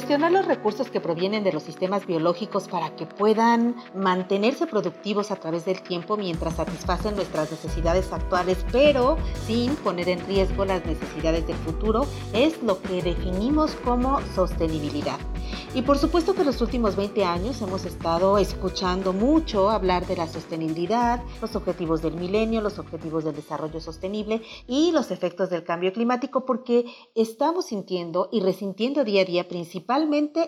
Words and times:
gestionar 0.00 0.32
los 0.32 0.46
recursos 0.46 0.90
que 0.90 0.98
provienen 0.98 1.44
de 1.44 1.52
los 1.52 1.62
sistemas 1.62 2.06
biológicos 2.06 2.68
para 2.68 2.96
que 2.96 3.04
puedan 3.04 3.76
mantenerse 3.94 4.66
productivos 4.66 5.30
a 5.30 5.36
través 5.36 5.66
del 5.66 5.82
tiempo 5.82 6.16
mientras 6.16 6.56
satisfacen 6.56 7.16
nuestras 7.16 7.50
necesidades 7.50 8.10
actuales, 8.10 8.64
pero 8.72 9.18
sin 9.46 9.76
poner 9.76 10.08
en 10.08 10.26
riesgo 10.26 10.64
las 10.64 10.86
necesidades 10.86 11.46
del 11.46 11.56
futuro, 11.56 12.06
es 12.32 12.62
lo 12.62 12.80
que 12.80 13.02
definimos 13.02 13.72
como 13.84 14.22
sostenibilidad. 14.34 15.18
Y 15.74 15.82
por 15.82 15.98
supuesto 15.98 16.34
que 16.34 16.44
los 16.44 16.60
últimos 16.62 16.96
20 16.96 17.24
años 17.24 17.60
hemos 17.62 17.84
estado 17.84 18.38
escuchando 18.38 19.12
mucho 19.12 19.70
hablar 19.70 20.06
de 20.06 20.16
la 20.16 20.26
sostenibilidad, 20.26 21.22
los 21.40 21.54
objetivos 21.54 22.02
del 22.02 22.14
milenio, 22.14 22.60
los 22.60 22.78
objetivos 22.78 23.24
del 23.24 23.36
desarrollo 23.36 23.80
sostenible 23.80 24.42
y 24.66 24.90
los 24.92 25.10
efectos 25.10 25.50
del 25.50 25.62
cambio 25.62 25.92
climático 25.92 26.44
porque 26.44 26.86
estamos 27.14 27.66
sintiendo 27.66 28.28
y 28.32 28.40
resintiendo 28.40 29.04
día 29.04 29.22
a 29.22 29.24
día 29.24 29.48
principalmente 29.48 29.89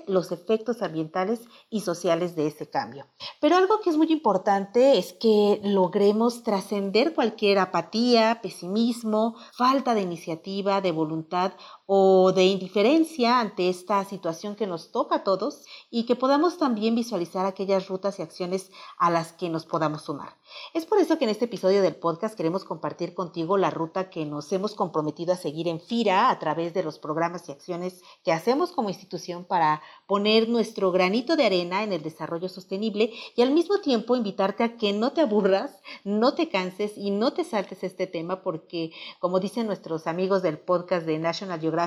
los 0.06 0.30
efectos 0.30 0.82
ambientales 0.82 1.40
y 1.68 1.80
sociales 1.80 2.36
de 2.36 2.46
ese 2.46 2.70
cambio. 2.70 3.06
Pero 3.40 3.56
algo 3.56 3.80
que 3.80 3.90
es 3.90 3.96
muy 3.96 4.12
importante 4.12 4.98
es 4.98 5.12
que 5.14 5.60
logremos 5.64 6.42
trascender 6.42 7.14
cualquier 7.14 7.58
apatía, 7.58 8.40
pesimismo, 8.40 9.36
falta 9.52 9.94
de 9.94 10.02
iniciativa, 10.02 10.80
de 10.80 10.92
voluntad 10.92 11.52
o 11.94 12.32
de 12.32 12.46
indiferencia 12.46 13.38
ante 13.38 13.68
esta 13.68 14.02
situación 14.06 14.56
que 14.56 14.66
nos 14.66 14.92
toca 14.92 15.16
a 15.16 15.24
todos 15.24 15.66
y 15.90 16.06
que 16.06 16.16
podamos 16.16 16.56
también 16.56 16.94
visualizar 16.94 17.44
aquellas 17.44 17.86
rutas 17.86 18.18
y 18.18 18.22
acciones 18.22 18.70
a 18.96 19.10
las 19.10 19.34
que 19.34 19.50
nos 19.50 19.66
podamos 19.66 20.00
sumar. 20.00 20.38
Es 20.72 20.86
por 20.86 20.98
eso 20.98 21.18
que 21.18 21.24
en 21.24 21.30
este 21.30 21.44
episodio 21.44 21.82
del 21.82 21.96
podcast 21.96 22.34
queremos 22.34 22.64
compartir 22.64 23.12
contigo 23.12 23.58
la 23.58 23.68
ruta 23.68 24.08
que 24.08 24.24
nos 24.24 24.50
hemos 24.52 24.74
comprometido 24.74 25.34
a 25.34 25.36
seguir 25.36 25.68
en 25.68 25.80
FIRA 25.80 26.30
a 26.30 26.38
través 26.38 26.72
de 26.72 26.82
los 26.82 26.98
programas 26.98 27.46
y 27.48 27.52
acciones 27.52 28.00
que 28.24 28.32
hacemos 28.32 28.72
como 28.72 28.88
institución 28.88 29.44
para 29.44 29.82
poner 30.06 30.48
nuestro 30.48 30.92
granito 30.92 31.36
de 31.36 31.44
arena 31.44 31.82
en 31.82 31.92
el 31.92 32.02
desarrollo 32.02 32.48
sostenible 32.48 33.12
y 33.36 33.42
al 33.42 33.50
mismo 33.50 33.80
tiempo 33.80 34.16
invitarte 34.16 34.64
a 34.64 34.76
que 34.78 34.94
no 34.94 35.12
te 35.12 35.20
aburras, 35.20 35.78
no 36.04 36.34
te 36.34 36.48
canses 36.48 36.96
y 36.96 37.10
no 37.10 37.34
te 37.34 37.44
saltes 37.44 37.84
este 37.84 38.06
tema 38.06 38.42
porque, 38.42 38.92
como 39.18 39.40
dicen 39.40 39.66
nuestros 39.66 40.06
amigos 40.06 40.42
del 40.42 40.58
podcast 40.58 41.04
de 41.04 41.18
National 41.18 41.60
Geographic, 41.60 41.81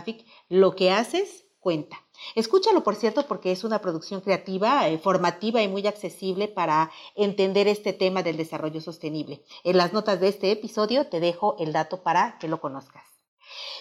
lo 0.49 0.75
que 0.75 0.91
haces 0.91 1.45
cuenta. 1.59 1.97
Escúchalo, 2.35 2.83
por 2.83 2.95
cierto, 2.95 3.27
porque 3.27 3.51
es 3.51 3.63
una 3.63 3.79
producción 3.79 4.21
creativa, 4.21 4.87
eh, 4.87 4.99
formativa 4.99 5.63
y 5.63 5.67
muy 5.67 5.87
accesible 5.87 6.47
para 6.47 6.91
entender 7.15 7.67
este 7.67 7.91
tema 7.91 8.21
del 8.21 8.37
desarrollo 8.37 8.81
sostenible. 8.81 9.43
En 9.63 9.77
las 9.77 9.91
notas 9.91 10.19
de 10.19 10.27
este 10.27 10.51
episodio 10.51 11.07
te 11.07 11.19
dejo 11.19 11.55
el 11.59 11.73
dato 11.73 12.03
para 12.03 12.37
que 12.37 12.47
lo 12.47 12.61
conozcas. 12.61 13.14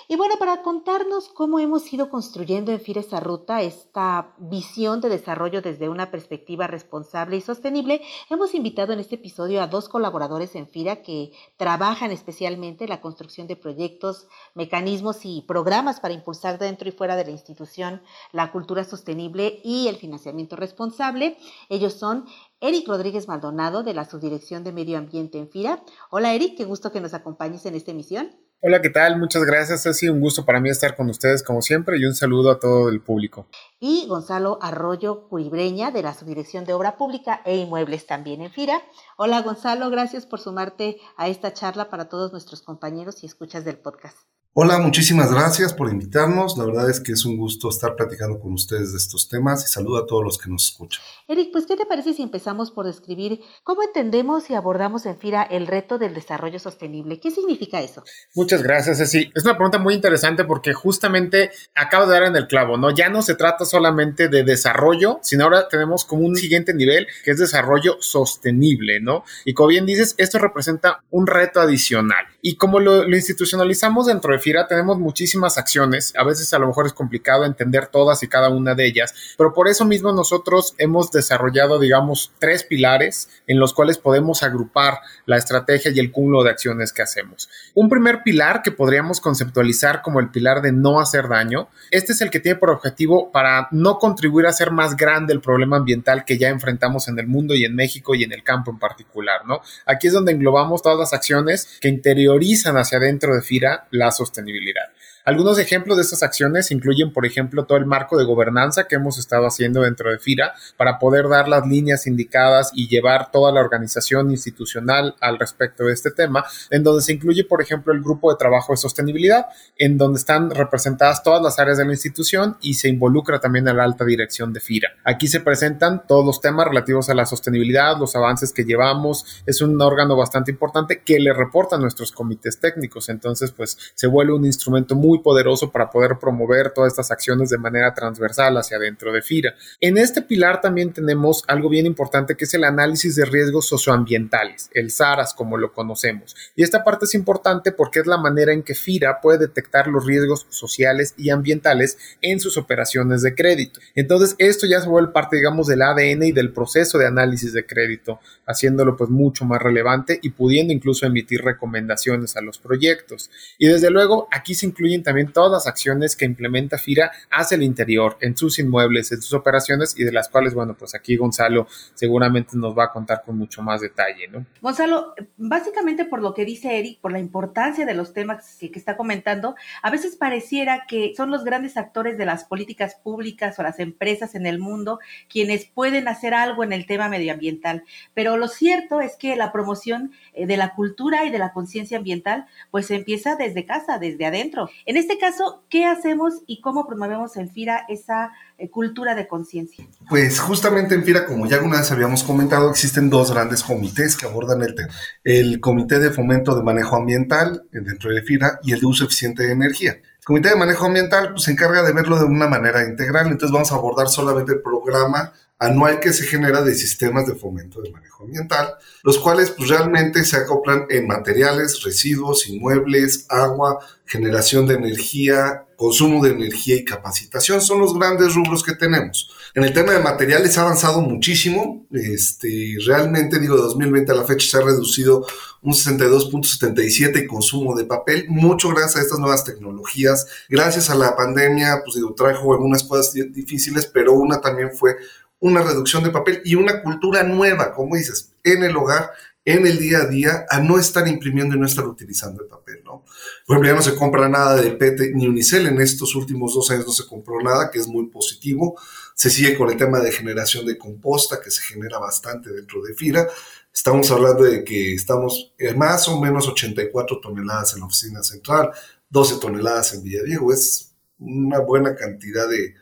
Y 0.08 0.16
bueno, 0.16 0.34
para 0.38 0.62
contarnos 0.62 1.28
cómo 1.28 1.58
hemos 1.58 1.90
ido 1.92 2.10
construyendo 2.10 2.72
en 2.72 2.80
FIRA 2.80 3.00
esa 3.00 3.20
ruta, 3.20 3.62
esta 3.62 4.34
visión 4.38 5.00
de 5.00 5.08
desarrollo 5.08 5.62
desde 5.62 5.88
una 5.88 6.10
perspectiva 6.10 6.66
responsable 6.66 7.36
y 7.36 7.40
sostenible, 7.40 8.02
hemos 8.28 8.54
invitado 8.54 8.92
en 8.92 9.00
este 9.00 9.14
episodio 9.14 9.62
a 9.62 9.66
dos 9.66 9.88
colaboradores 9.88 10.54
en 10.56 10.68
FIRA 10.68 11.02
que 11.02 11.32
trabajan 11.56 12.10
especialmente 12.10 12.86
la 12.86 13.00
construcción 13.00 13.46
de 13.46 13.56
proyectos, 13.56 14.26
mecanismos 14.54 15.24
y 15.24 15.42
programas 15.42 16.00
para 16.00 16.14
impulsar 16.14 16.58
dentro 16.58 16.88
y 16.88 16.92
fuera 16.92 17.16
de 17.16 17.24
la 17.24 17.30
institución 17.30 18.02
la 18.32 18.52
cultura 18.52 18.84
sostenible 18.84 19.60
y 19.64 19.88
el 19.88 19.96
financiamiento 19.96 20.56
responsable. 20.56 21.38
Ellos 21.68 21.94
son 21.94 22.26
Eric 22.60 22.88
Rodríguez 22.88 23.28
Maldonado 23.28 23.82
de 23.82 23.94
la 23.94 24.04
Subdirección 24.04 24.64
de 24.64 24.72
Medio 24.72 24.98
Ambiente 24.98 25.38
en 25.38 25.48
FIRA. 25.48 25.82
Hola 26.10 26.34
Eric, 26.34 26.56
qué 26.56 26.64
gusto 26.64 26.92
que 26.92 27.00
nos 27.00 27.14
acompañes 27.14 27.64
en 27.66 27.74
esta 27.74 27.90
emisión. 27.90 28.43
Hola, 28.66 28.80
¿qué 28.80 28.88
tal? 28.88 29.18
Muchas 29.18 29.44
gracias. 29.44 29.86
Ha 29.86 29.92
sido 29.92 30.14
un 30.14 30.22
gusto 30.22 30.46
para 30.46 30.58
mí 30.58 30.70
estar 30.70 30.96
con 30.96 31.10
ustedes 31.10 31.42
como 31.42 31.60
siempre 31.60 31.98
y 31.98 32.06
un 32.06 32.14
saludo 32.14 32.50
a 32.50 32.58
todo 32.58 32.88
el 32.88 33.02
público. 33.02 33.46
Y 33.78 34.06
Gonzalo 34.08 34.58
Arroyo 34.62 35.28
Curibreña 35.28 35.90
de 35.90 36.02
la 36.02 36.14
Subdirección 36.14 36.64
de 36.64 36.72
Obra 36.72 36.96
Pública 36.96 37.42
e 37.44 37.58
Inmuebles 37.58 38.06
también 38.06 38.40
en 38.40 38.50
FIRA. 38.50 38.80
Hola 39.18 39.42
Gonzalo, 39.42 39.90
gracias 39.90 40.24
por 40.24 40.40
sumarte 40.40 40.96
a 41.18 41.28
esta 41.28 41.52
charla 41.52 41.90
para 41.90 42.08
todos 42.08 42.32
nuestros 42.32 42.62
compañeros 42.62 43.22
y 43.22 43.26
escuchas 43.26 43.66
del 43.66 43.76
podcast. 43.76 44.16
Hola, 44.56 44.78
muchísimas 44.78 45.32
gracias 45.32 45.74
por 45.74 45.90
invitarnos. 45.90 46.56
La 46.56 46.64
verdad 46.64 46.88
es 46.88 47.00
que 47.00 47.10
es 47.10 47.24
un 47.24 47.36
gusto 47.36 47.68
estar 47.68 47.96
platicando 47.96 48.38
con 48.38 48.52
ustedes 48.52 48.92
de 48.92 48.98
estos 48.98 49.28
temas 49.28 49.64
y 49.64 49.66
saludo 49.66 49.96
a 49.96 50.06
todos 50.06 50.22
los 50.22 50.38
que 50.38 50.48
nos 50.48 50.66
escuchan. 50.66 51.02
Eric, 51.26 51.48
pues 51.50 51.66
¿qué 51.66 51.76
te 51.76 51.86
parece 51.86 52.14
si 52.14 52.22
empezamos 52.22 52.70
por 52.70 52.86
describir 52.86 53.40
cómo 53.64 53.82
entendemos 53.82 54.48
y 54.50 54.54
abordamos 54.54 55.06
en 55.06 55.18
FIRA 55.18 55.42
el 55.42 55.66
reto 55.66 55.98
del 55.98 56.14
desarrollo 56.14 56.60
sostenible? 56.60 57.18
¿Qué 57.18 57.32
significa 57.32 57.80
eso? 57.80 58.04
Muchas 58.36 58.62
gracias, 58.62 58.98
Ceci. 58.98 59.32
Es 59.34 59.42
una 59.42 59.56
pregunta 59.56 59.78
muy 59.78 59.92
interesante 59.92 60.44
porque 60.44 60.72
justamente 60.72 61.50
acabo 61.74 62.06
de 62.06 62.12
dar 62.12 62.22
en 62.22 62.36
el 62.36 62.46
clavo, 62.46 62.76
¿no? 62.76 62.92
Ya 62.92 63.08
no 63.08 63.22
se 63.22 63.34
trata 63.34 63.64
solamente 63.64 64.28
de 64.28 64.44
desarrollo, 64.44 65.18
sino 65.22 65.42
ahora 65.42 65.66
tenemos 65.66 66.04
como 66.04 66.24
un 66.24 66.36
siguiente 66.36 66.72
nivel 66.74 67.08
que 67.24 67.32
es 67.32 67.40
desarrollo 67.40 67.96
sostenible, 67.98 69.00
¿no? 69.00 69.24
Y 69.44 69.52
como 69.52 69.70
bien 69.70 69.84
dices, 69.84 70.14
esto 70.16 70.38
representa 70.38 71.02
un 71.10 71.26
reto 71.26 71.60
adicional. 71.60 72.24
Y 72.46 72.56
como 72.56 72.78
lo, 72.78 73.08
lo 73.08 73.16
institucionalizamos 73.16 74.04
dentro 74.04 74.34
de 74.34 74.38
FIRA 74.38 74.66
tenemos 74.66 74.98
muchísimas 74.98 75.56
acciones, 75.56 76.12
a 76.14 76.24
veces 76.24 76.52
a 76.52 76.58
lo 76.58 76.66
mejor 76.66 76.84
es 76.84 76.92
complicado 76.92 77.46
entender 77.46 77.86
todas 77.86 78.22
y 78.22 78.28
cada 78.28 78.50
una 78.50 78.74
de 78.74 78.84
ellas, 78.84 79.14
pero 79.38 79.54
por 79.54 79.66
eso 79.66 79.86
mismo 79.86 80.12
nosotros 80.12 80.74
hemos 80.76 81.10
desarrollado, 81.10 81.78
digamos, 81.78 82.32
tres 82.38 82.62
pilares 82.62 83.30
en 83.46 83.58
los 83.58 83.72
cuales 83.72 83.96
podemos 83.96 84.42
agrupar 84.42 84.98
la 85.24 85.38
estrategia 85.38 85.90
y 85.90 85.98
el 85.98 86.12
cúmulo 86.12 86.42
de 86.42 86.50
acciones 86.50 86.92
que 86.92 87.00
hacemos. 87.00 87.48
Un 87.72 87.88
primer 87.88 88.22
pilar 88.22 88.60
que 88.60 88.72
podríamos 88.72 89.22
conceptualizar 89.22 90.02
como 90.02 90.20
el 90.20 90.30
pilar 90.30 90.60
de 90.60 90.72
no 90.72 91.00
hacer 91.00 91.28
daño, 91.28 91.68
este 91.90 92.12
es 92.12 92.20
el 92.20 92.28
que 92.28 92.40
tiene 92.40 92.58
por 92.58 92.68
objetivo 92.68 93.32
para 93.32 93.68
no 93.70 93.96
contribuir 93.98 94.44
a 94.44 94.50
hacer 94.50 94.70
más 94.70 94.98
grande 94.98 95.32
el 95.32 95.40
problema 95.40 95.78
ambiental 95.78 96.26
que 96.26 96.36
ya 96.36 96.50
enfrentamos 96.50 97.08
en 97.08 97.18
el 97.18 97.26
mundo 97.26 97.54
y 97.54 97.64
en 97.64 97.74
México 97.74 98.14
y 98.14 98.22
en 98.22 98.32
el 98.32 98.42
campo 98.42 98.70
en 98.70 98.78
particular, 98.78 99.46
¿no? 99.46 99.62
Aquí 99.86 100.08
es 100.08 100.12
donde 100.12 100.32
englobamos 100.32 100.82
todas 100.82 100.98
las 100.98 101.14
acciones 101.14 101.78
que 101.80 101.88
interiorizan 102.34 102.76
hacia 102.76 102.98
adentro 102.98 103.34
de 103.34 103.42
FIRA 103.42 103.86
la 103.90 104.10
sostenibilidad. 104.10 104.90
Algunos 105.26 105.58
ejemplos 105.58 105.96
de 105.96 106.02
estas 106.02 106.22
acciones 106.22 106.70
incluyen, 106.70 107.10
por 107.10 107.24
ejemplo, 107.24 107.64
todo 107.64 107.78
el 107.78 107.86
marco 107.86 108.18
de 108.18 108.26
gobernanza 108.26 108.86
que 108.86 108.96
hemos 108.96 109.18
estado 109.18 109.46
haciendo 109.46 109.80
dentro 109.80 110.10
de 110.10 110.18
FIRA 110.18 110.52
para 110.76 110.98
poder 110.98 111.30
dar 111.30 111.48
las 111.48 111.66
líneas 111.66 112.06
indicadas 112.06 112.72
y 112.74 112.88
llevar 112.88 113.30
toda 113.30 113.50
la 113.50 113.60
organización 113.60 114.30
institucional 114.30 115.16
al 115.22 115.38
respecto 115.38 115.84
de 115.84 115.94
este 115.94 116.10
tema, 116.10 116.44
en 116.70 116.82
donde 116.82 117.00
se 117.00 117.14
incluye, 117.14 117.42
por 117.44 117.62
ejemplo, 117.62 117.94
el 117.94 118.02
grupo 118.02 118.30
de 118.30 118.36
trabajo 118.36 118.74
de 118.74 118.76
sostenibilidad, 118.76 119.46
en 119.78 119.96
donde 119.96 120.18
están 120.18 120.50
representadas 120.50 121.22
todas 121.22 121.40
las 121.40 121.58
áreas 121.58 121.78
de 121.78 121.86
la 121.86 121.92
institución 121.92 122.58
y 122.60 122.74
se 122.74 122.90
involucra 122.90 123.40
también 123.40 123.66
a 123.66 123.72
la 123.72 123.84
alta 123.84 124.04
dirección 124.04 124.52
de 124.52 124.60
FIRA. 124.60 124.90
Aquí 125.04 125.26
se 125.26 125.40
presentan 125.40 126.06
todos 126.06 126.26
los 126.26 126.42
temas 126.42 126.68
relativos 126.68 127.08
a 127.08 127.14
la 127.14 127.24
sostenibilidad, 127.24 127.98
los 127.98 128.14
avances 128.14 128.52
que 128.52 128.64
llevamos. 128.64 129.42
Es 129.46 129.62
un 129.62 129.80
órgano 129.80 130.18
bastante 130.18 130.50
importante 130.50 131.00
que 131.02 131.18
le 131.18 131.32
reporta 131.32 131.76
a 131.76 131.78
nuestros 131.78 132.12
comités 132.12 132.60
técnicos. 132.60 133.08
Entonces, 133.08 133.52
pues 133.52 133.78
se 133.94 134.06
vuelve 134.06 134.34
un 134.34 134.44
instrumento 134.44 134.94
muy 134.94 135.13
poderoso 135.22 135.70
para 135.70 135.90
poder 135.90 136.18
promover 136.18 136.70
todas 136.70 136.92
estas 136.92 137.10
acciones 137.10 137.50
de 137.50 137.58
manera 137.58 137.94
transversal 137.94 138.56
hacia 138.56 138.78
dentro 138.78 139.12
de 139.12 139.22
FIRA. 139.22 139.54
En 139.80 139.98
este 139.98 140.22
pilar 140.22 140.60
también 140.60 140.92
tenemos 140.92 141.44
algo 141.48 141.68
bien 141.68 141.86
importante 141.86 142.36
que 142.36 142.44
es 142.44 142.54
el 142.54 142.64
análisis 142.64 143.16
de 143.16 143.24
riesgos 143.24 143.66
socioambientales, 143.66 144.70
el 144.72 144.90
SARAS 144.90 145.34
como 145.34 145.56
lo 145.56 145.72
conocemos. 145.72 146.34
Y 146.56 146.62
esta 146.62 146.84
parte 146.84 147.06
es 147.06 147.14
importante 147.14 147.72
porque 147.72 148.00
es 148.00 148.06
la 148.06 148.18
manera 148.18 148.52
en 148.52 148.62
que 148.62 148.74
FIRA 148.74 149.20
puede 149.20 149.38
detectar 149.38 149.86
los 149.86 150.04
riesgos 150.06 150.46
sociales 150.50 151.14
y 151.16 151.30
ambientales 151.30 151.98
en 152.20 152.40
sus 152.40 152.56
operaciones 152.56 153.22
de 153.22 153.34
crédito. 153.34 153.80
Entonces, 153.94 154.34
esto 154.38 154.66
ya 154.66 154.80
se 154.80 154.88
vuelve 154.88 155.12
parte, 155.12 155.36
digamos, 155.36 155.66
del 155.66 155.82
ADN 155.82 156.24
y 156.24 156.32
del 156.32 156.52
proceso 156.52 156.98
de 156.98 157.06
análisis 157.06 157.52
de 157.52 157.66
crédito, 157.66 158.20
haciéndolo 158.46 158.96
pues 158.96 159.10
mucho 159.10 159.44
más 159.44 159.60
relevante 159.62 160.18
y 160.22 160.30
pudiendo 160.30 160.72
incluso 160.72 161.06
emitir 161.06 161.42
recomendaciones 161.42 162.36
a 162.36 162.40
los 162.40 162.58
proyectos. 162.58 163.30
Y 163.58 163.68
desde 163.68 163.90
luego, 163.90 164.28
aquí 164.30 164.54
se 164.54 164.66
incluyen 164.66 165.02
también 165.04 165.32
todas 165.32 165.52
las 165.52 165.66
acciones 165.68 166.16
que 166.16 166.24
implementa 166.24 166.78
FIRA 166.78 167.12
hacia 167.30 167.54
el 167.54 167.62
interior, 167.62 168.16
en 168.20 168.36
sus 168.36 168.58
inmuebles, 168.58 169.12
en 169.12 169.22
sus 169.22 169.34
operaciones 169.34 169.94
y 169.96 170.04
de 170.04 170.12
las 170.12 170.28
cuales, 170.28 170.54
bueno, 170.54 170.74
pues 170.76 170.94
aquí 170.94 171.16
Gonzalo 171.16 171.68
seguramente 171.94 172.56
nos 172.56 172.76
va 172.76 172.84
a 172.84 172.90
contar 172.90 173.22
con 173.24 173.38
mucho 173.38 173.62
más 173.62 173.80
detalle, 173.80 174.28
¿no? 174.28 174.44
Gonzalo, 174.60 175.14
básicamente 175.36 176.04
por 176.04 176.20
lo 176.20 176.34
que 176.34 176.44
dice 176.44 176.78
Eric, 176.78 177.00
por 177.00 177.12
la 177.12 177.20
importancia 177.20 177.86
de 177.86 177.94
los 177.94 178.12
temas 178.12 178.56
que, 178.58 178.72
está 178.74 178.96
comentando, 178.96 179.54
a 179.82 179.90
veces 179.90 180.16
pareciera 180.16 180.84
que 180.88 181.12
son 181.16 181.30
los 181.30 181.44
grandes 181.44 181.76
actores 181.76 182.18
de 182.18 182.26
las 182.26 182.44
políticas 182.44 182.96
públicas 182.96 183.58
o 183.58 183.62
las 183.62 183.78
empresas 183.78 184.34
en 184.34 184.46
el 184.46 184.58
mundo 184.58 184.98
quienes 185.28 185.66
pueden 185.66 186.08
hacer 186.08 186.34
algo 186.34 186.64
en 186.64 186.72
el 186.72 186.86
tema 186.86 187.08
medioambiental, 187.08 187.84
pero 188.14 188.36
lo 188.36 188.48
cierto 188.48 189.00
es 189.00 189.16
que 189.16 189.36
la 189.36 189.52
promoción 189.52 190.12
eh, 190.32 190.46
de 190.46 190.56
la 190.56 190.74
cultura 190.74 191.24
y 191.24 191.30
de 191.30 191.38
la 191.38 191.52
conciencia 191.52 191.98
ambiental 191.98 192.46
pues 192.70 192.90
empieza 192.90 193.36
desde 193.36 193.64
casa, 193.64 193.98
desde 193.98 194.26
adentro. 194.26 194.70
En 194.86 194.93
este 194.96 195.18
caso, 195.18 195.64
¿qué 195.70 195.86
hacemos 195.86 196.42
y 196.46 196.60
cómo 196.60 196.86
promovemos 196.86 197.36
en 197.36 197.50
FIRA 197.50 197.84
esa 197.88 198.32
eh, 198.58 198.70
cultura 198.70 199.14
de 199.14 199.26
conciencia? 199.26 199.86
Pues 200.08 200.40
justamente 200.40 200.94
en 200.94 201.04
FIRA, 201.04 201.26
como 201.26 201.46
ya 201.46 201.56
alguna 201.56 201.78
vez 201.78 201.90
habíamos 201.90 202.22
comentado, 202.22 202.70
existen 202.70 203.10
dos 203.10 203.32
grandes 203.32 203.62
comités 203.62 204.16
que 204.16 204.26
abordan 204.26 204.62
el 204.62 204.74
tema. 204.74 204.92
El 205.22 205.60
Comité 205.60 205.98
de 205.98 206.10
Fomento 206.10 206.54
de 206.54 206.62
Manejo 206.62 206.96
Ambiental 206.96 207.64
eh, 207.72 207.80
dentro 207.80 208.10
de 208.10 208.22
FIRA 208.22 208.60
y 208.62 208.72
el 208.72 208.80
de 208.80 208.86
Uso 208.86 209.04
Eficiente 209.04 209.44
de 209.44 209.52
Energía. 209.52 209.92
El 209.92 210.24
Comité 210.24 210.50
de 210.50 210.56
Manejo 210.56 210.86
Ambiental 210.86 211.30
pues, 211.32 211.44
se 211.44 211.52
encarga 211.52 211.82
de 211.82 211.92
verlo 211.92 212.18
de 212.18 212.24
una 212.24 212.48
manera 212.48 212.86
integral, 212.88 213.26
entonces 213.26 213.52
vamos 213.52 213.72
a 213.72 213.76
abordar 213.76 214.08
solamente 214.08 214.52
el 214.52 214.62
programa 214.62 215.32
anual 215.58 216.00
que 216.00 216.12
se 216.12 216.24
genera 216.24 216.62
de 216.62 216.74
sistemas 216.74 217.26
de 217.26 217.34
fomento 217.34 217.80
de 217.80 217.90
manejo 217.90 218.24
ambiental, 218.24 218.74
los 219.02 219.18
cuales 219.18 219.50
pues, 219.50 219.68
realmente 219.68 220.24
se 220.24 220.36
acoplan 220.36 220.86
en 220.90 221.06
materiales, 221.06 221.82
residuos, 221.82 222.48
inmuebles, 222.48 223.26
agua, 223.28 223.78
generación 224.06 224.66
de 224.66 224.74
energía, 224.74 225.64
consumo 225.76 226.22
de 226.24 226.30
energía 226.30 226.76
y 226.76 226.84
capacitación. 226.84 227.60
Son 227.60 227.80
los 227.80 227.94
grandes 227.94 228.34
rubros 228.34 228.62
que 228.62 228.74
tenemos. 228.74 229.30
En 229.54 229.64
el 229.64 229.72
tema 229.72 229.92
de 229.92 230.00
materiales 230.00 230.58
ha 230.58 230.62
avanzado 230.62 231.00
muchísimo. 231.00 231.86
Este, 231.92 232.76
realmente, 232.86 233.38
digo, 233.38 233.56
de 233.56 233.62
2020 233.62 234.12
a 234.12 234.16
la 234.16 234.24
fecha 234.24 234.48
se 234.48 234.56
ha 234.58 234.66
reducido 234.66 235.24
un 235.62 235.72
62.77 235.72 237.16
el 237.16 237.26
consumo 237.26 237.74
de 237.74 237.84
papel, 237.84 238.26
mucho 238.28 238.68
gracias 238.68 238.96
a 238.96 239.00
estas 239.00 239.18
nuevas 239.18 239.44
tecnologías. 239.44 240.26
Gracias 240.48 240.90
a 240.90 240.94
la 240.94 241.16
pandemia, 241.16 241.80
pues 241.84 241.96
digo, 241.96 242.14
trajo 242.14 242.52
algunas 242.52 242.82
cosas 242.84 243.14
difíciles, 243.14 243.86
pero 243.86 244.12
una 244.12 244.40
también 244.40 244.72
fue 244.76 244.96
una 245.44 245.60
reducción 245.60 246.02
de 246.02 246.10
papel 246.10 246.40
y 246.42 246.54
una 246.54 246.80
cultura 246.80 247.22
nueva, 247.22 247.74
como 247.74 247.96
dices, 247.96 248.32
en 248.42 248.64
el 248.64 248.74
hogar, 248.78 249.10
en 249.44 249.66
el 249.66 249.78
día 249.78 249.98
a 249.98 250.06
día, 250.06 250.46
a 250.48 250.58
no 250.58 250.78
estar 250.78 251.06
imprimiendo 251.06 251.54
y 251.54 251.58
no 251.58 251.66
estar 251.66 251.86
utilizando 251.86 252.42
el 252.42 252.48
papel, 252.48 252.80
¿no? 252.82 253.04
Por 253.46 253.56
ejemplo, 253.56 253.70
ya 253.70 253.76
no 253.76 253.82
se 253.82 253.94
compra 253.94 254.26
nada 254.26 254.56
de 254.56 254.70
PET 254.70 255.12
ni 255.12 255.28
Unicel, 255.28 255.66
en 255.66 255.82
estos 255.82 256.14
últimos 256.14 256.54
dos 256.54 256.70
años 256.70 256.86
no 256.86 256.92
se 256.94 257.06
compró 257.06 257.42
nada, 257.42 257.70
que 257.70 257.78
es 257.78 257.86
muy 257.86 258.06
positivo. 258.06 258.80
Se 259.14 259.28
sigue 259.28 259.54
con 259.54 259.70
el 259.70 259.76
tema 259.76 260.00
de 260.00 260.12
generación 260.12 260.64
de 260.64 260.78
composta, 260.78 261.38
que 261.44 261.50
se 261.50 261.60
genera 261.60 261.98
bastante 261.98 262.50
dentro 262.50 262.82
de 262.82 262.94
FIRA. 262.94 263.28
Estamos 263.70 264.10
hablando 264.10 264.44
de 264.44 264.64
que 264.64 264.94
estamos 264.94 265.52
en 265.58 265.76
más 265.76 266.08
o 266.08 266.18
menos 266.18 266.48
84 266.48 267.20
toneladas 267.20 267.74
en 267.74 267.80
la 267.80 267.86
oficina 267.86 268.22
central, 268.22 268.70
12 269.10 269.40
toneladas 269.42 269.92
en 269.92 270.04
Villadiego, 270.04 270.54
es 270.54 270.94
una 271.18 271.58
buena 271.58 271.94
cantidad 271.94 272.48
de, 272.48 272.76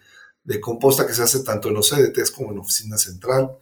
de 0.45 0.61
composta 0.61 1.07
que 1.07 1.15
se 1.15 1.23
hace 1.23 1.41
tanto 1.41 1.69
en 1.69 1.75
los 1.75 1.91
CDTs 1.91 2.31
como 2.31 2.51
en 2.51 2.57
la 2.57 2.63
oficina 2.63 2.99
central. 2.99 3.53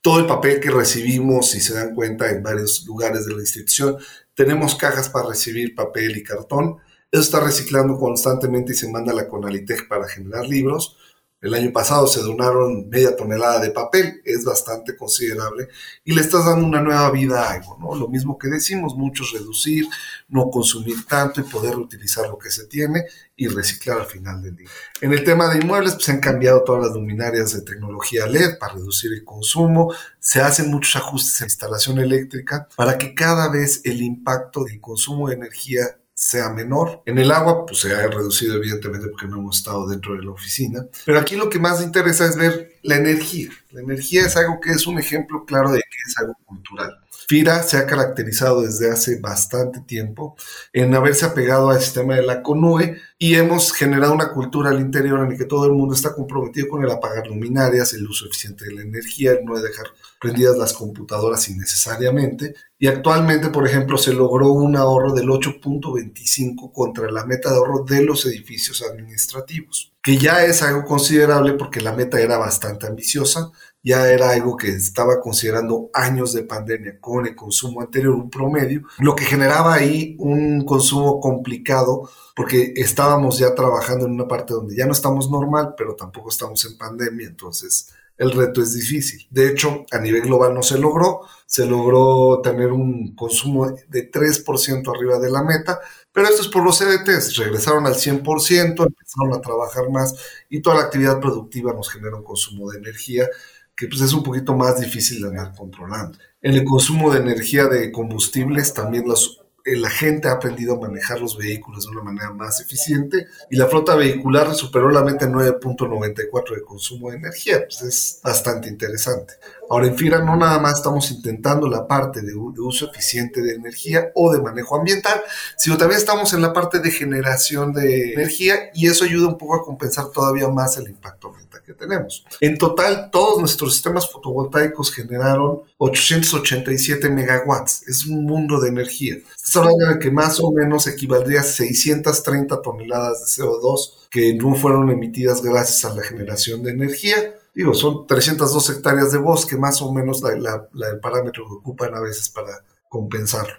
Todo 0.00 0.18
el 0.18 0.26
papel 0.26 0.60
que 0.60 0.70
recibimos, 0.70 1.50
si 1.50 1.60
se 1.60 1.74
dan 1.74 1.94
cuenta, 1.94 2.30
en 2.30 2.42
varios 2.42 2.84
lugares 2.86 3.26
de 3.26 3.34
la 3.34 3.40
institución, 3.40 3.98
tenemos 4.34 4.74
cajas 4.74 5.08
para 5.08 5.28
recibir 5.28 5.74
papel 5.74 6.16
y 6.16 6.22
cartón. 6.22 6.78
Eso 7.10 7.22
está 7.22 7.40
reciclando 7.40 7.98
constantemente 7.98 8.72
y 8.72 8.76
se 8.76 8.90
manda 8.90 9.12
a 9.12 9.14
la 9.14 9.28
Conalitech 9.28 9.86
para 9.86 10.08
generar 10.08 10.46
libros. 10.46 10.96
El 11.42 11.54
año 11.54 11.72
pasado 11.72 12.06
se 12.06 12.20
donaron 12.20 12.88
media 12.88 13.16
tonelada 13.16 13.58
de 13.58 13.72
papel, 13.72 14.22
es 14.24 14.44
bastante 14.44 14.96
considerable, 14.96 15.68
y 16.04 16.14
le 16.14 16.20
estás 16.20 16.46
dando 16.46 16.64
una 16.64 16.80
nueva 16.80 17.10
vida 17.10 17.42
a 17.42 17.54
algo, 17.54 17.76
¿no? 17.80 17.96
Lo 17.96 18.06
mismo 18.06 18.38
que 18.38 18.46
decimos, 18.46 18.94
muchos 18.94 19.32
reducir, 19.32 19.88
no 20.28 20.50
consumir 20.50 21.04
tanto 21.04 21.40
y 21.40 21.44
poder 21.44 21.74
utilizar 21.74 22.28
lo 22.28 22.38
que 22.38 22.48
se 22.48 22.66
tiene 22.66 23.06
y 23.34 23.48
reciclar 23.48 23.98
al 23.98 24.06
final 24.06 24.40
del 24.40 24.54
día. 24.54 24.68
En 25.00 25.12
el 25.12 25.24
tema 25.24 25.48
de 25.48 25.58
inmuebles, 25.58 25.94
pues 25.94 26.04
se 26.04 26.12
han 26.12 26.20
cambiado 26.20 26.62
todas 26.62 26.86
las 26.86 26.94
luminarias 26.94 27.52
de 27.52 27.62
tecnología 27.62 28.24
LED 28.28 28.58
para 28.60 28.74
reducir 28.74 29.12
el 29.12 29.24
consumo, 29.24 29.92
se 30.20 30.40
hacen 30.40 30.70
muchos 30.70 30.94
ajustes 30.94 31.40
en 31.40 31.46
instalación 31.46 31.98
eléctrica 31.98 32.68
para 32.76 32.98
que 32.98 33.16
cada 33.16 33.50
vez 33.50 33.80
el 33.82 34.00
impacto 34.00 34.62
del 34.62 34.80
consumo 34.80 35.28
de 35.28 35.34
energía 35.34 35.98
sea 36.22 36.50
menor. 36.50 37.02
En 37.04 37.18
el 37.18 37.32
agua, 37.32 37.66
pues 37.66 37.80
se 37.80 37.92
ha 37.92 38.06
reducido 38.06 38.54
evidentemente 38.54 39.08
porque 39.08 39.26
no 39.26 39.38
hemos 39.38 39.58
estado 39.58 39.88
dentro 39.88 40.14
de 40.14 40.22
la 40.22 40.30
oficina. 40.30 40.86
Pero 41.04 41.18
aquí 41.18 41.34
lo 41.34 41.50
que 41.50 41.58
más 41.58 41.82
interesa 41.82 42.26
es 42.26 42.36
ver 42.36 42.71
la 42.82 42.96
energía. 42.96 43.50
La 43.70 43.80
energía 43.80 44.26
es 44.26 44.36
algo 44.36 44.60
que 44.60 44.70
es 44.70 44.86
un 44.86 44.98
ejemplo 44.98 45.44
claro 45.44 45.70
de 45.70 45.78
que 45.78 45.98
es 46.06 46.18
algo 46.18 46.34
cultural. 46.44 46.98
FIRA 47.28 47.62
se 47.62 47.78
ha 47.78 47.86
caracterizado 47.86 48.62
desde 48.62 48.90
hace 48.90 49.18
bastante 49.20 49.80
tiempo 49.80 50.36
en 50.72 50.94
haberse 50.94 51.24
apegado 51.24 51.70
al 51.70 51.80
sistema 51.80 52.16
de 52.16 52.22
la 52.22 52.42
CONUE 52.42 53.00
y 53.18 53.34
hemos 53.36 53.72
generado 53.72 54.12
una 54.12 54.32
cultura 54.32 54.70
al 54.70 54.80
interior 54.80 55.20
en 55.20 55.30
la 55.30 55.36
que 55.36 55.44
todo 55.44 55.66
el 55.66 55.72
mundo 55.72 55.94
está 55.94 56.14
comprometido 56.14 56.68
con 56.68 56.84
el 56.84 56.90
apagar 56.90 57.26
luminarias, 57.28 57.94
el 57.94 58.06
uso 58.06 58.26
eficiente 58.26 58.64
de 58.64 58.74
la 58.74 58.82
energía, 58.82 59.32
no 59.44 59.58
dejar 59.58 59.86
prendidas 60.20 60.56
las 60.56 60.72
computadoras 60.72 61.48
innecesariamente. 61.48 62.54
Y 62.78 62.88
actualmente, 62.88 63.48
por 63.48 63.66
ejemplo, 63.66 63.96
se 63.96 64.12
logró 64.12 64.52
un 64.52 64.76
ahorro 64.76 65.12
del 65.14 65.28
8.25 65.28 66.72
contra 66.72 67.10
la 67.10 67.24
meta 67.24 67.50
de 67.50 67.56
ahorro 67.56 67.84
de 67.84 68.02
los 68.02 68.26
edificios 68.26 68.82
administrativos, 68.82 69.91
que 70.02 70.18
ya 70.18 70.44
es 70.44 70.62
algo 70.62 70.84
considerable 70.84 71.54
porque 71.54 71.80
la 71.80 71.92
meta 71.92 72.20
era 72.20 72.38
bastante 72.38 72.86
ambiciosa 72.86 73.52
ya 73.82 74.08
era 74.10 74.30
algo 74.30 74.56
que 74.56 74.68
estaba 74.68 75.20
considerando 75.20 75.90
años 75.92 76.32
de 76.32 76.44
pandemia 76.44 77.00
con 77.00 77.26
el 77.26 77.34
consumo 77.34 77.80
anterior, 77.80 78.14
un 78.14 78.30
promedio, 78.30 78.82
lo 78.98 79.16
que 79.16 79.24
generaba 79.24 79.74
ahí 79.74 80.16
un 80.18 80.64
consumo 80.64 81.20
complicado 81.20 82.08
porque 82.36 82.72
estábamos 82.76 83.38
ya 83.38 83.54
trabajando 83.54 84.06
en 84.06 84.12
una 84.12 84.28
parte 84.28 84.54
donde 84.54 84.76
ya 84.76 84.86
no 84.86 84.92
estamos 84.92 85.30
normal, 85.30 85.74
pero 85.76 85.96
tampoco 85.96 86.30
estamos 86.30 86.64
en 86.64 86.78
pandemia, 86.78 87.26
entonces 87.26 87.92
el 88.16 88.30
reto 88.30 88.62
es 88.62 88.74
difícil. 88.74 89.26
De 89.30 89.48
hecho, 89.48 89.84
a 89.90 89.98
nivel 89.98 90.22
global 90.22 90.54
no 90.54 90.62
se 90.62 90.78
logró, 90.78 91.22
se 91.44 91.66
logró 91.66 92.40
tener 92.40 92.70
un 92.70 93.16
consumo 93.16 93.66
de 93.88 94.10
3% 94.10 94.94
arriba 94.94 95.18
de 95.18 95.30
la 95.30 95.42
meta, 95.42 95.80
pero 96.12 96.28
esto 96.28 96.42
es 96.42 96.48
por 96.48 96.64
los 96.64 96.78
CDTs, 96.78 97.36
regresaron 97.36 97.86
al 97.86 97.94
100%, 97.94 98.86
empezaron 98.86 99.34
a 99.34 99.40
trabajar 99.40 99.88
más 99.90 100.14
y 100.50 100.60
toda 100.60 100.76
la 100.76 100.82
actividad 100.82 101.20
productiva 101.20 101.72
nos 101.72 101.90
genera 101.90 102.16
un 102.16 102.22
consumo 102.24 102.70
de 102.70 102.78
energía 102.78 103.28
que 103.74 103.88
pues 103.88 104.00
es 104.02 104.12
un 104.12 104.22
poquito 104.22 104.54
más 104.54 104.80
difícil 104.80 105.22
de 105.22 105.28
andar 105.28 105.54
controlando. 105.56 106.18
En 106.42 106.54
el 106.54 106.64
consumo 106.64 107.12
de 107.12 107.20
energía 107.20 107.66
de 107.66 107.90
combustibles 107.90 108.74
también 108.74 109.04
eh, 109.06 109.41
la 109.64 109.90
gente 109.90 110.28
ha 110.28 110.32
aprendido 110.32 110.74
a 110.74 110.80
manejar 110.80 111.20
los 111.20 111.36
vehículos 111.36 111.84
de 111.84 111.90
una 111.90 112.02
manera 112.02 112.30
más 112.32 112.60
eficiente 112.60 113.26
y 113.50 113.56
la 113.56 113.66
flota 113.66 113.94
vehicular 113.94 114.54
superó 114.54 114.90
la 114.90 115.04
meta 115.04 115.26
9.94 115.26 116.54
de 116.54 116.62
consumo 116.62 117.10
de 117.10 117.16
energía, 117.16 117.64
pues 117.64 117.82
es 117.82 118.20
bastante 118.22 118.68
interesante. 118.68 119.34
Ahora 119.70 119.86
en 119.86 119.96
FIRA 119.96 120.22
no 120.22 120.36
nada 120.36 120.58
más 120.58 120.78
estamos 120.78 121.10
intentando 121.10 121.68
la 121.68 121.86
parte 121.86 122.20
de, 122.20 122.32
de, 122.32 122.60
uso 122.60 122.90
eficiente 122.90 123.40
de 123.40 123.54
energía 123.54 124.10
o 124.14 124.32
de 124.32 124.42
manejo 124.42 124.76
ambiental, 124.76 125.22
sino 125.56 125.78
también 125.78 126.00
estamos 126.00 126.32
en 126.34 126.42
la 126.42 126.52
parte 126.52 126.80
de 126.80 126.90
generación 126.90 127.72
de 127.72 128.12
energía 128.14 128.70
y 128.74 128.88
eso 128.88 129.04
ayuda 129.04 129.28
un 129.28 129.38
poco 129.38 129.54
a 129.56 129.64
compensar 129.64 130.10
todavía 130.10 130.48
más 130.48 130.76
el 130.76 130.88
impacto 130.88 131.28
ambiental 131.28 131.62
que 131.64 131.72
tenemos. 131.74 132.24
En 132.40 132.58
total, 132.58 133.10
todos 133.10 133.38
nuestros 133.38 133.72
sistemas 133.72 134.10
fotovoltaicos 134.10 134.92
generaron 134.92 135.62
887 135.84 137.10
megawatts. 137.10 137.88
Es 137.88 138.06
un 138.06 138.24
mundo 138.24 138.60
de 138.60 138.68
energía. 138.68 139.16
Estás 139.16 139.56
hablando 139.56 139.86
de 139.86 139.98
que 139.98 140.12
más 140.12 140.38
o 140.40 140.52
menos 140.52 140.86
equivaldría 140.86 141.40
a 141.40 141.44
630 141.44 142.62
toneladas 142.62 143.36
de 143.36 143.42
CO2 143.42 144.08
que 144.08 144.32
no 144.34 144.54
fueron 144.54 144.90
emitidas 144.90 145.42
gracias 145.42 145.84
a 145.84 145.94
la 145.94 146.02
generación 146.04 146.62
de 146.62 146.70
energía. 146.70 147.34
Digo, 147.52 147.74
son 147.74 148.06
302 148.06 148.70
hectáreas 148.70 149.10
de 149.10 149.18
bosque, 149.18 149.56
más 149.56 149.82
o 149.82 149.92
menos 149.92 150.22
la, 150.22 150.68
el 150.92 151.00
parámetro 151.00 151.44
que 151.48 151.54
ocupan 151.54 151.94
a 151.96 152.00
veces 152.00 152.28
para 152.28 152.64
compensarlo. 152.88 153.54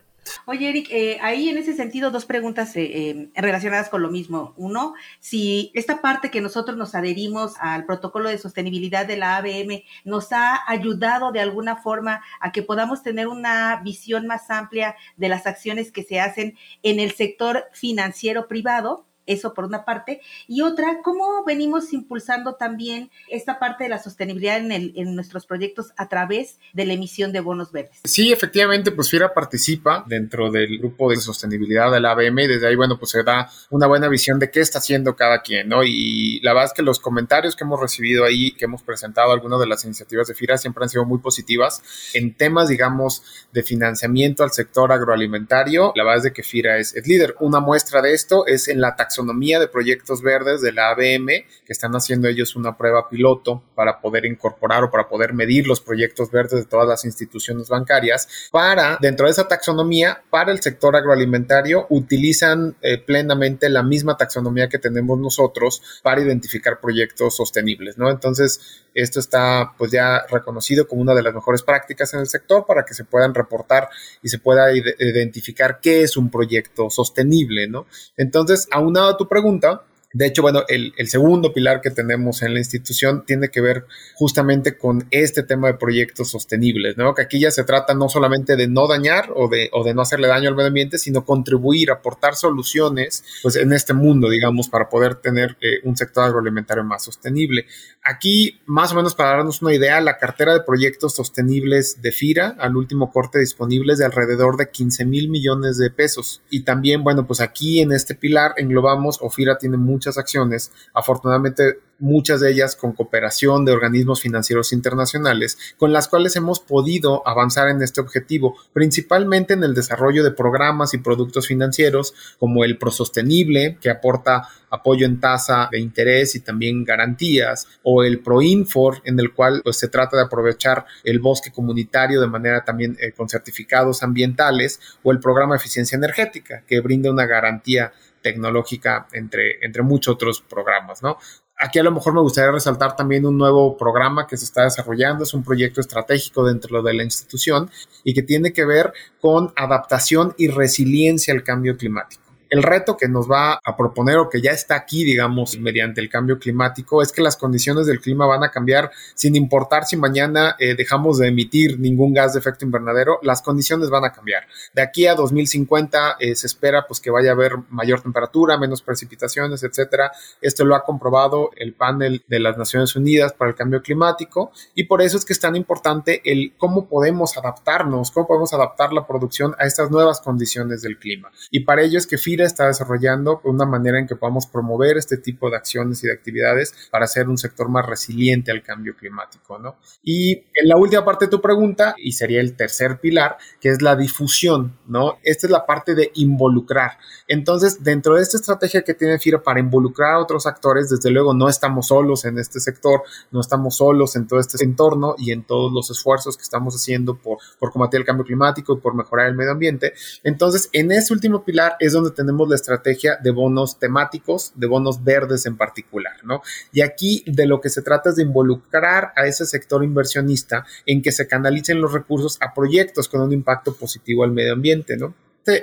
Oye, 0.45 0.69
Eric, 0.69 0.87
eh, 0.91 1.17
ahí 1.21 1.49
en 1.49 1.57
ese 1.57 1.73
sentido, 1.73 2.11
dos 2.11 2.25
preguntas 2.25 2.75
eh, 2.75 3.09
eh, 3.09 3.29
relacionadas 3.35 3.89
con 3.89 4.01
lo 4.01 4.09
mismo. 4.09 4.53
Uno, 4.57 4.93
si 5.19 5.71
esta 5.73 6.01
parte 6.01 6.31
que 6.31 6.41
nosotros 6.41 6.77
nos 6.77 6.95
adherimos 6.95 7.53
al 7.59 7.85
protocolo 7.85 8.29
de 8.29 8.37
sostenibilidad 8.37 9.05
de 9.05 9.17
la 9.17 9.37
ABM 9.37 9.83
nos 10.03 10.31
ha 10.31 10.59
ayudado 10.69 11.31
de 11.31 11.39
alguna 11.39 11.77
forma 11.77 12.21
a 12.39 12.51
que 12.51 12.63
podamos 12.63 13.03
tener 13.03 13.27
una 13.27 13.81
visión 13.83 14.27
más 14.27 14.49
amplia 14.49 14.95
de 15.15 15.29
las 15.29 15.47
acciones 15.47 15.91
que 15.91 16.03
se 16.03 16.19
hacen 16.19 16.57
en 16.83 16.99
el 16.99 17.11
sector 17.13 17.65
financiero 17.71 18.47
privado 18.47 19.05
eso 19.25 19.53
por 19.53 19.65
una 19.65 19.85
parte. 19.85 20.21
Y 20.47 20.61
otra, 20.61 21.01
¿cómo 21.03 21.43
venimos 21.45 21.93
impulsando 21.93 22.55
también 22.55 23.09
esta 23.29 23.59
parte 23.59 23.85
de 23.85 23.89
la 23.89 23.99
sostenibilidad 24.01 24.57
en, 24.57 24.71
el, 24.71 24.93
en 24.95 25.15
nuestros 25.15 25.45
proyectos 25.45 25.91
a 25.97 26.09
través 26.09 26.59
de 26.73 26.85
la 26.85 26.93
emisión 26.93 27.31
de 27.31 27.39
bonos 27.39 27.71
verdes? 27.71 28.01
Sí, 28.03 28.31
efectivamente, 28.31 28.91
pues 28.91 29.09
FIRA 29.09 29.33
participa 29.33 30.03
dentro 30.07 30.51
del 30.51 30.77
grupo 30.79 31.09
de 31.09 31.17
sostenibilidad 31.17 31.91
de 31.91 31.99
la 31.99 32.11
ABM 32.11 32.39
y 32.39 32.47
desde 32.47 32.67
ahí, 32.67 32.75
bueno, 32.75 32.97
pues 32.97 33.11
se 33.11 33.23
da 33.23 33.49
una 33.69 33.87
buena 33.87 34.07
visión 34.07 34.39
de 34.39 34.51
qué 34.51 34.59
está 34.59 34.79
haciendo 34.79 35.15
cada 35.15 35.41
quien, 35.41 35.69
¿no? 35.69 35.83
Y 35.83 36.39
la 36.41 36.53
verdad 36.53 36.67
es 36.67 36.73
que 36.73 36.81
los 36.81 36.99
comentarios 36.99 37.55
que 37.55 37.63
hemos 37.63 37.79
recibido 37.79 38.25
ahí, 38.25 38.51
que 38.51 38.65
hemos 38.65 38.83
presentado, 38.83 39.31
algunas 39.31 39.59
de 39.59 39.67
las 39.67 39.85
iniciativas 39.85 40.27
de 40.27 40.35
FIRA 40.35 40.57
siempre 40.57 40.83
han 40.83 40.89
sido 40.89 41.05
muy 41.05 41.19
positivas 41.19 41.81
en 42.13 42.33
temas, 42.33 42.67
digamos, 42.67 43.23
de 43.51 43.63
financiamiento 43.63 44.43
al 44.43 44.51
sector 44.51 44.91
agroalimentario. 44.91 45.93
La 45.95 46.03
verdad 46.03 46.17
es 46.17 46.23
de 46.23 46.33
que 46.33 46.43
FIRA 46.43 46.77
es, 46.77 46.95
es 46.95 47.07
líder. 47.07 47.35
Una 47.39 47.59
muestra 47.59 48.01
de 48.01 48.13
esto 48.13 48.45
es 48.47 48.67
en 48.67 48.81
la 48.81 48.95
taxonomía 48.95 49.12
taxonomía 49.13 49.59
de 49.59 49.67
proyectos 49.67 50.23
verdes 50.23 50.61
de 50.61 50.71
la 50.71 50.89
ABM, 50.89 51.27
que 51.27 51.73
están 51.73 51.91
haciendo 51.93 52.27
ellos 52.27 52.55
una 52.55 52.75
prueba 52.75 53.07
piloto 53.09 53.61
para 53.75 54.01
poder 54.01 54.25
incorporar 54.25 54.83
o 54.83 54.89
para 54.89 55.07
poder 55.07 55.33
medir 55.33 55.67
los 55.67 55.81
proyectos 55.81 56.31
verdes 56.31 56.61
de 56.61 56.65
todas 56.65 56.87
las 56.87 57.05
instituciones 57.05 57.69
bancarias, 57.69 58.49
para, 58.51 58.97
dentro 58.99 59.27
de 59.27 59.33
esa 59.33 59.47
taxonomía, 59.47 60.23
para 60.31 60.51
el 60.51 60.61
sector 60.61 60.95
agroalimentario, 60.95 61.85
utilizan 61.89 62.75
eh, 62.81 62.97
plenamente 62.97 63.69
la 63.69 63.83
misma 63.83 64.17
taxonomía 64.17 64.67
que 64.67 64.79
tenemos 64.79 65.19
nosotros 65.19 66.01
para 66.01 66.21
identificar 66.21 66.79
proyectos 66.79 67.35
sostenibles, 67.35 67.97
¿no? 67.99 68.09
Entonces, 68.09 68.83
esto 68.95 69.19
está 69.19 69.73
pues 69.77 69.91
ya 69.91 70.25
reconocido 70.29 70.87
como 70.87 71.01
una 71.01 71.15
de 71.15 71.23
las 71.23 71.33
mejores 71.33 71.63
prácticas 71.63 72.13
en 72.13 72.19
el 72.19 72.27
sector 72.27 72.65
para 72.65 72.85
que 72.85 72.93
se 72.93 73.03
puedan 73.03 73.33
reportar 73.33 73.89
y 74.21 74.29
se 74.29 74.39
pueda 74.39 74.71
identificar 74.71 75.79
qué 75.81 76.03
es 76.03 76.15
un 76.15 76.29
proyecto 76.29 76.89
sostenible, 76.89 77.67
¿no? 77.67 77.87
Entonces, 78.17 78.67
aunado 78.71 79.02
relacionado 79.03 79.17
tu 79.17 79.27
pregunta, 79.27 79.81
de 80.13 80.27
hecho, 80.27 80.43
bueno, 80.43 80.61
el, 80.67 80.93
segundo 81.07 81.53
pilar 81.53 81.81
que 81.81 81.89
tenemos 81.89 82.43
en 82.43 82.53
la 82.53 82.59
institución 82.59 83.25
tiene 83.25 83.49
que 83.49 83.61
ver 83.61 83.85
justamente 84.13 84.77
con 84.77 85.07
este 85.09 85.41
tema 85.41 85.67
de 85.67 85.73
proyectos 85.73 86.29
sostenibles, 86.29 86.97
¿no? 86.97 87.15
Que 87.15 87.23
aquí 87.23 87.39
ya 87.39 87.49
se 87.49 87.63
trata 87.63 87.95
no 87.95 88.09
solamente 88.09 88.55
de 88.55 88.67
no 88.67 88.87
dañar 88.87 89.31
o 89.35 89.49
de, 89.49 89.71
no 89.95 90.01
hacerle 90.03 90.27
daño 90.27 90.49
al 90.49 90.55
medio 90.55 90.67
ambiente, 90.67 90.99
sino 90.99 91.25
contribuir, 91.25 91.89
aportar 91.89 92.35
soluciones, 92.35 93.23
pues 93.41 93.55
en 93.55 93.73
este 93.73 93.93
mundo, 93.93 94.29
digamos, 94.29 94.69
para 94.69 94.87
poder 94.87 95.15
tener 95.15 95.57
eh, 95.61 95.79
un 95.83 95.97
sector 95.97 96.25
agroalimentario 96.25 96.83
más 96.83 97.03
sostenible. 97.03 97.65
Aquí, 98.03 98.61
más 98.67 98.91
o 98.91 98.95
menos 98.95 99.15
para 99.15 99.31
darnos 99.31 99.63
una 99.63 99.73
idea, 99.73 99.99
la 99.99 100.17
cartera 100.19 100.53
de 100.53 100.61
proyectos 100.61 101.15
sostenibles 101.15 102.03
de 102.03 102.11
FIRA 102.11 102.55
al 102.59 102.77
último 102.77 103.11
corte 103.11 103.39
disponible 103.39 103.93
es 103.93 103.99
de 103.99 104.05
alrededor 104.05 104.57
de 104.57 104.69
15 104.69 105.05
mil 105.05 105.29
millones 105.29 105.77
de 105.77 105.89
pesos. 105.89 106.43
Y 106.51 106.61
también, 106.61 107.03
bueno, 107.03 107.25
pues 107.25 107.41
aquí 107.41 107.79
en 107.79 107.93
este 107.93 108.13
pilar 108.13 108.53
englobamos, 108.57 109.17
o 109.21 109.29
FIRA 109.31 109.57
tiene 109.57 109.77
mucho 109.77 110.02
muchas 110.03 110.17
acciones, 110.17 110.71
afortunadamente 110.93 111.79
muchas 111.99 112.41
de 112.41 112.51
ellas 112.51 112.75
con 112.75 112.91
cooperación 112.91 113.63
de 113.63 113.71
organismos 113.71 114.21
financieros 114.21 114.73
internacionales, 114.73 115.57
con 115.77 115.93
las 115.93 116.09
cuales 116.09 116.35
hemos 116.35 116.59
podido 116.59 117.25
avanzar 117.25 117.69
en 117.69 117.81
este 117.81 118.01
objetivo, 118.01 118.55
principalmente 118.73 119.53
en 119.53 119.63
el 119.63 119.73
desarrollo 119.73 120.23
de 120.23 120.31
programas 120.31 120.93
y 120.93 120.97
productos 120.97 121.47
financieros 121.47 122.13
como 122.39 122.65
el 122.65 122.77
Prosostenible, 122.77 123.77
que 123.79 123.89
aporta 123.89 124.49
apoyo 124.69 125.05
en 125.05 125.19
tasa 125.19 125.69
de 125.71 125.79
interés 125.79 126.35
y 126.35 126.39
también 126.39 126.83
garantías, 126.83 127.67
o 127.83 128.03
el 128.03 128.19
Proinfor, 128.19 129.01
en 129.05 129.19
el 129.19 129.31
cual 129.31 129.61
pues, 129.63 129.77
se 129.77 129.87
trata 129.87 130.17
de 130.17 130.23
aprovechar 130.23 130.85
el 131.03 131.19
bosque 131.19 131.51
comunitario 131.51 132.19
de 132.19 132.27
manera 132.27 132.65
también 132.65 132.97
eh, 132.99 133.11
con 133.11 133.29
certificados 133.29 134.03
ambientales, 134.03 134.79
o 135.03 135.11
el 135.11 135.19
programa 135.19 135.53
de 135.53 135.59
eficiencia 135.59 135.95
energética, 135.95 136.63
que 136.67 136.81
brinda 136.81 137.11
una 137.11 137.27
garantía 137.27 137.93
tecnológica 138.23 139.07
entre, 139.13 139.63
entre 139.63 139.83
muchos 139.83 140.15
otros 140.15 140.41
programas, 140.41 141.03
¿no? 141.03 141.17
Aquí 141.59 141.77
a 141.77 141.83
lo 141.83 141.91
mejor 141.91 142.15
me 142.15 142.21
gustaría 142.21 142.51
resaltar 142.51 142.95
también 142.95 143.25
un 143.27 143.37
nuevo 143.37 143.77
programa 143.77 144.25
que 144.25 144.37
se 144.37 144.45
está 144.45 144.63
desarrollando, 144.63 145.23
es 145.23 145.33
un 145.35 145.43
proyecto 145.43 145.81
estratégico 145.81 146.43
dentro 146.43 146.81
de 146.81 146.93
la 146.93 147.03
institución 147.03 147.69
y 148.03 148.13
que 148.15 148.23
tiene 148.23 148.51
que 148.51 148.65
ver 148.65 148.91
con 149.21 149.53
adaptación 149.55 150.33
y 150.37 150.47
resiliencia 150.47 151.33
al 151.33 151.43
cambio 151.43 151.77
climático. 151.77 152.22
El 152.53 152.61
reto 152.61 152.95
que 152.97 153.07
nos 153.07 153.27
va 153.27 153.59
a 153.63 153.75
proponer 153.75 154.17
o 154.17 154.29
que 154.29 154.39
ya 154.39 154.51
está 154.51 154.75
aquí, 154.75 155.03
digamos, 155.03 155.57
mediante 155.57 155.99
el 156.01 156.07
cambio 156.07 156.37
climático, 156.37 157.01
es 157.01 157.11
que 157.11 157.23
las 157.23 157.35
condiciones 157.35 157.87
del 157.87 157.99
clima 157.99 158.27
van 158.27 158.43
a 158.43 158.51
cambiar 158.51 158.91
sin 159.15 159.35
importar 159.35 159.85
si 159.85 159.97
mañana 159.97 160.55
eh, 160.59 160.75
dejamos 160.75 161.17
de 161.17 161.29
emitir 161.29 161.79
ningún 161.79 162.13
gas 162.13 162.33
de 162.33 162.39
efecto 162.39 162.63
invernadero, 162.63 163.17
las 163.23 163.41
condiciones 163.41 163.89
van 163.89 164.05
a 164.05 164.11
cambiar. 164.11 164.43
De 164.71 164.83
aquí 164.83 165.07
a 165.07 165.15
2050 165.15 166.17
eh, 166.19 166.35
se 166.35 166.45
espera 166.45 166.85
pues 166.87 166.99
que 166.99 167.09
vaya 167.09 167.31
a 167.31 167.33
haber 167.33 167.53
mayor 167.69 168.01
temperatura, 168.01 168.55
menos 168.59 168.83
precipitaciones, 168.83 169.63
etcétera. 169.63 170.11
Esto 170.39 170.63
lo 170.63 170.75
ha 170.75 170.83
comprobado 170.83 171.49
el 171.55 171.73
panel 171.73 172.23
de 172.27 172.39
las 172.39 172.55
Naciones 172.55 172.95
Unidas 172.95 173.33
para 173.33 173.49
el 173.49 173.55
cambio 173.55 173.81
climático 173.81 174.51
y 174.75 174.83
por 174.83 175.01
eso 175.01 175.17
es 175.17 175.25
que 175.25 175.33
es 175.33 175.39
tan 175.39 175.55
importante 175.55 176.21
el 176.23 176.53
cómo 176.59 176.87
podemos 176.87 177.35
adaptarnos, 177.35 178.11
cómo 178.11 178.27
podemos 178.27 178.53
adaptar 178.53 178.93
la 178.93 179.07
producción 179.07 179.55
a 179.57 179.65
estas 179.65 179.89
nuevas 179.89 180.21
condiciones 180.21 180.83
del 180.83 180.99
clima. 180.99 181.31
Y 181.49 181.61
para 181.61 181.81
ello 181.81 181.97
es 181.97 182.05
que 182.05 182.19
FIRA 182.19 182.42
está 182.45 182.67
desarrollando 182.67 183.41
una 183.43 183.65
manera 183.65 183.99
en 183.99 184.07
que 184.07 184.15
podamos 184.15 184.47
promover 184.47 184.97
este 184.97 185.17
tipo 185.17 185.49
de 185.49 185.57
acciones 185.57 186.03
y 186.03 186.07
de 186.07 186.13
actividades 186.13 186.73
para 186.91 187.05
hacer 187.05 187.27
un 187.27 187.37
sector 187.37 187.69
más 187.69 187.85
resiliente 187.85 188.51
al 188.51 188.63
cambio 188.63 188.95
climático, 188.95 189.57
¿no? 189.59 189.77
Y 190.03 190.33
en 190.53 190.67
la 190.67 190.77
última 190.77 191.05
parte 191.05 191.25
de 191.25 191.31
tu 191.31 191.41
pregunta, 191.41 191.95
y 191.97 192.13
sería 192.13 192.41
el 192.41 192.55
tercer 192.55 192.99
pilar, 192.99 193.37
que 193.59 193.69
es 193.69 193.81
la 193.81 193.95
difusión, 193.95 194.77
¿no? 194.87 195.17
Esta 195.23 195.47
es 195.47 195.51
la 195.51 195.65
parte 195.65 195.95
de 195.95 196.11
involucrar. 196.15 196.97
Entonces, 197.27 197.83
dentro 197.83 198.15
de 198.15 198.21
esta 198.21 198.37
estrategia 198.37 198.83
que 198.83 198.93
tiene 198.93 199.19
FIRA 199.19 199.41
para 199.41 199.59
involucrar 199.59 200.13
a 200.13 200.19
otros 200.19 200.45
actores, 200.45 200.89
desde 200.89 201.09
luego 201.09 201.33
no 201.33 201.47
estamos 201.49 201.87
solos 201.87 202.25
en 202.25 202.37
este 202.39 202.59
sector, 202.59 203.03
no 203.31 203.39
estamos 203.39 203.77
solos 203.77 204.15
en 204.15 204.27
todo 204.27 204.39
este 204.39 204.63
entorno 204.63 205.15
y 205.17 205.31
en 205.31 205.43
todos 205.43 205.71
los 205.71 205.89
esfuerzos 205.89 206.37
que 206.37 206.43
estamos 206.43 206.75
haciendo 206.75 207.15
por, 207.17 207.37
por 207.59 207.71
combatir 207.71 207.99
el 207.99 208.05
cambio 208.05 208.25
climático 208.25 208.73
y 208.73 208.77
por 208.79 208.95
mejorar 208.95 209.27
el 209.27 209.35
medio 209.35 209.51
ambiente. 209.51 209.93
Entonces, 210.23 210.69
en 210.73 210.91
ese 210.91 211.13
último 211.13 211.43
pilar 211.43 211.75
es 211.79 211.93
donde 211.93 212.11
tenemos 212.11 212.32
la 212.49 212.55
estrategia 212.55 213.17
de 213.21 213.31
bonos 213.31 213.79
temáticos, 213.79 214.51
de 214.55 214.67
bonos 214.67 215.03
verdes 215.03 215.45
en 215.45 215.57
particular, 215.57 216.17
¿no? 216.23 216.41
Y 216.71 216.81
aquí 216.81 217.23
de 217.27 217.45
lo 217.45 217.61
que 217.61 217.69
se 217.69 217.81
trata 217.81 218.09
es 218.09 218.15
de 218.15 218.23
involucrar 218.23 219.13
a 219.15 219.25
ese 219.25 219.45
sector 219.45 219.83
inversionista 219.83 220.65
en 220.85 221.01
que 221.01 221.11
se 221.11 221.27
canalicen 221.27 221.81
los 221.81 221.93
recursos 221.93 222.37
a 222.41 222.53
proyectos 222.53 223.07
con 223.07 223.21
un 223.21 223.33
impacto 223.33 223.73
positivo 223.75 224.23
al 224.23 224.31
medio 224.31 224.53
ambiente, 224.53 224.97
¿no? 224.97 225.13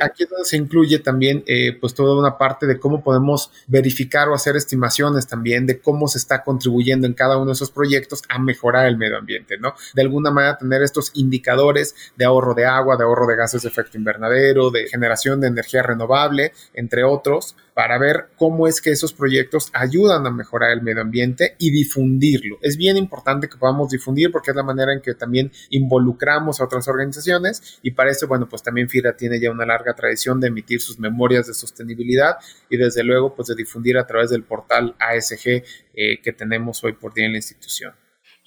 Aquí 0.01 0.25
es 0.25 0.31
donde 0.31 0.45
se 0.45 0.57
incluye 0.57 0.99
también 0.99 1.43
eh, 1.47 1.77
pues 1.81 1.95
toda 1.95 2.19
una 2.19 2.37
parte 2.37 2.67
de 2.67 2.79
cómo 2.79 3.03
podemos 3.03 3.51
verificar 3.67 4.29
o 4.29 4.35
hacer 4.35 4.57
estimaciones 4.57 5.27
también 5.27 5.67
de 5.67 5.81
cómo 5.81 6.09
se 6.09 6.19
está 6.19 6.43
contribuyendo 6.43 7.07
en 7.07 7.15
cada 7.15 7.37
uno 7.37 7.47
de 7.47 7.53
esos 7.53 7.71
proyectos 7.71 8.23
a 8.29 8.39
mejorar 8.39 8.87
el 8.87 8.99
medio 8.99 9.17
ambiente, 9.17 9.59
¿no? 9.59 9.75
De 9.95 10.03
alguna 10.03 10.31
manera 10.31 10.59
tener 10.59 10.83
estos 10.83 11.11
indicadores 11.15 11.95
de 12.17 12.25
ahorro 12.25 12.55
de 12.55 12.67
agua, 12.67 12.97
de 12.97 13.05
ahorro 13.05 13.27
de 13.27 13.37
gases 13.37 13.63
de 13.63 13.69
efecto 13.69 13.97
invernadero, 13.97 14.71
de 14.71 14.87
generación 14.89 15.41
de 15.41 15.49
energía 15.49 15.83
renovable, 15.83 16.53
entre 16.75 17.05
otros, 17.05 17.57
para 17.81 17.97
ver 17.97 18.27
cómo 18.37 18.67
es 18.67 18.83
que 18.83 18.91
esos 18.91 19.15
proyectos 19.15 19.71
ayudan 19.73 20.27
a 20.27 20.31
mejorar 20.31 20.73
el 20.73 20.83
medio 20.83 21.01
ambiente 21.01 21.55
y 21.57 21.71
difundirlo. 21.71 22.59
Es 22.61 22.77
bien 22.77 22.99
importante 22.99 23.49
que 23.49 23.57
podamos 23.57 23.89
difundir 23.89 24.31
porque 24.31 24.51
es 24.51 24.57
la 24.59 24.63
manera 24.63 24.93
en 24.93 25.01
que 25.01 25.15
también 25.15 25.51
involucramos 25.71 26.61
a 26.61 26.65
otras 26.65 26.87
organizaciones 26.89 27.79
y 27.83 27.93
para 27.93 28.11
eso, 28.11 28.29
bueno, 28.29 28.47
pues 28.51 28.63
también 28.63 28.91
FIRA 28.91 29.17
tiene 29.17 29.41
ya 29.41 29.51
una 29.51 29.65
larga 29.65 29.95
tradición 29.95 30.41
de 30.41 30.49
emitir 30.49 30.83
sus 30.83 30.99
memorias 30.99 31.47
de 31.47 31.55
sostenibilidad 31.55 32.35
y 32.69 32.77
desde 32.77 33.03
luego 33.03 33.35
pues 33.35 33.49
de 33.49 33.55
difundir 33.55 33.97
a 33.97 34.07
través 34.07 34.29
del 34.29 34.43
portal 34.43 34.95
ASG 34.99 35.65
eh, 35.95 36.21
que 36.23 36.35
tenemos 36.35 36.85
hoy 36.85 36.93
por 36.93 37.15
día 37.15 37.25
en 37.25 37.33
la 37.33 37.39
institución. 37.39 37.95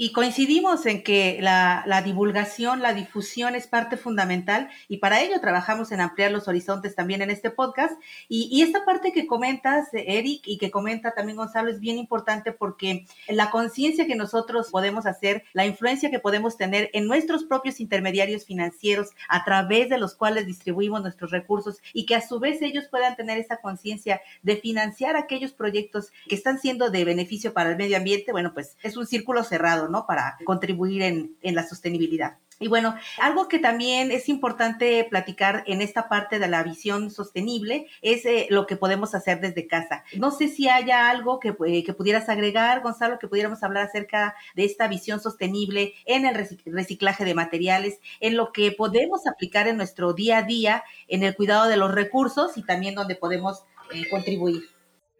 Y 0.04 0.12
coincidimos 0.12 0.86
en 0.86 1.02
que 1.02 1.40
la, 1.40 2.02
divulgación, 2.04 2.82
la 2.82 2.94
difusión 2.94 3.56
es 3.56 3.68
parte 3.68 3.96
fundamental 3.96 4.70
y 4.90 4.98
para 4.98 5.22
ello 5.22 5.40
trabajamos 5.40 5.94
en 5.94 6.02
ampliar 6.02 6.30
los 6.30 6.50
horizontes 6.50 6.94
también 6.94 7.22
en 7.22 7.32
este 7.32 7.52
podcast. 7.52 7.94
Y, 8.28 8.50
y 8.52 8.64
esta 8.64 8.84
parte 8.84 9.14
que 9.14 9.26
comentas, 9.28 9.88
Eric, 9.94 10.42
y 10.46 10.58
que 10.58 10.72
comenta 10.72 11.14
también 11.14 11.38
Gonzalo, 11.38 11.72
es 11.72 11.80
bien 11.80 11.98
importante 11.98 12.52
porque 12.52 13.06
la 13.30 13.50
conciencia 13.50 14.06
que 14.06 14.18
nosotros 14.18 14.72
podemos 14.72 15.06
hacer, 15.06 15.46
la 15.54 15.66
influencia 15.66 16.12
que 16.12 16.20
podemos 16.20 16.58
tener 16.58 16.90
en 16.92 17.08
nuestros 17.08 17.46
propios 17.46 17.80
intermediarios 17.80 18.44
financieros 18.44 19.12
a 19.30 19.46
través 19.46 19.88
de 19.88 20.00
los 20.00 20.16
cuales 20.16 20.46
distribuimos 20.46 21.02
nuestros 21.02 21.32
recursos 21.32 21.82
y 21.94 22.06
que 22.06 22.16
a 22.16 22.28
su 22.28 22.42
vez 22.42 22.62
ellos 22.62 22.90
puedan 22.92 23.16
tener 23.16 23.38
esa 23.38 23.62
conciencia 23.62 24.20
de 24.42 24.58
financiar 24.58 25.16
aquellos 25.16 25.54
proyectos 25.54 26.12
que 26.28 26.36
están 26.36 26.60
siendo 26.60 26.90
de 26.90 27.06
beneficio 27.06 27.54
para 27.54 27.70
el 27.70 27.78
medio 27.78 27.96
ambiente, 27.96 28.34
bueno, 28.34 28.54
pues 28.54 28.76
es 28.84 28.98
un 28.98 29.08
círculo 29.08 29.46
cerrado 29.46 29.93
¿no? 29.93 29.93
Para 30.08 30.38
contribuir 30.46 31.04
en, 31.04 31.38
en 31.42 31.56
la 31.56 31.64
sostenibilidad. 31.64 32.38
Y 32.60 32.68
bueno, 32.68 32.96
algo 33.20 33.48
que 33.48 33.60
también 33.60 34.12
es 34.12 34.30
importante 34.30 35.06
platicar 35.10 35.64
en 35.68 35.82
esta 35.82 36.08
parte 36.08 36.40
de 36.40 36.48
la 36.48 36.64
visión 36.64 37.10
sostenible 37.12 37.88
es 38.02 38.26
eh, 38.26 38.48
lo 38.50 38.68
que 38.68 38.78
podemos 38.78 39.16
hacer 39.16 39.42
desde 39.42 39.68
casa. 39.68 40.04
No 40.18 40.32
sé 40.32 40.48
si 40.48 40.70
haya 40.70 41.10
algo 41.10 41.40
que, 41.40 41.56
eh, 41.68 41.84
que, 41.84 41.94
pudieras 41.94 42.30
agregar, 42.30 42.82
Gonzalo, 42.82 43.20
que 43.20 43.28
pudiéramos 43.28 43.64
hablar 43.64 43.84
acerca 43.84 44.36
de 44.56 44.66
esta 44.66 44.88
visión 44.88 45.20
sostenible 45.20 45.94
en 46.06 46.26
el 46.26 46.36
reciclaje 46.66 47.26
de 47.26 47.34
materiales, 47.34 48.00
en 48.20 48.38
lo 48.38 48.54
que 48.54 48.72
podemos 48.72 49.28
aplicar 49.28 49.68
en 49.68 49.78
nuestro 49.78 50.14
día 50.14 50.38
a 50.38 50.44
día, 50.44 50.84
en 51.08 51.24
el 51.24 51.36
cuidado 51.36 51.68
de 51.68 51.78
los 51.78 51.92
recursos 51.92 52.58
y 52.58 52.64
también 52.64 52.96
donde 52.96 53.16
podemos 53.16 53.66
eh, 53.94 54.08
contribuir. 54.10 54.73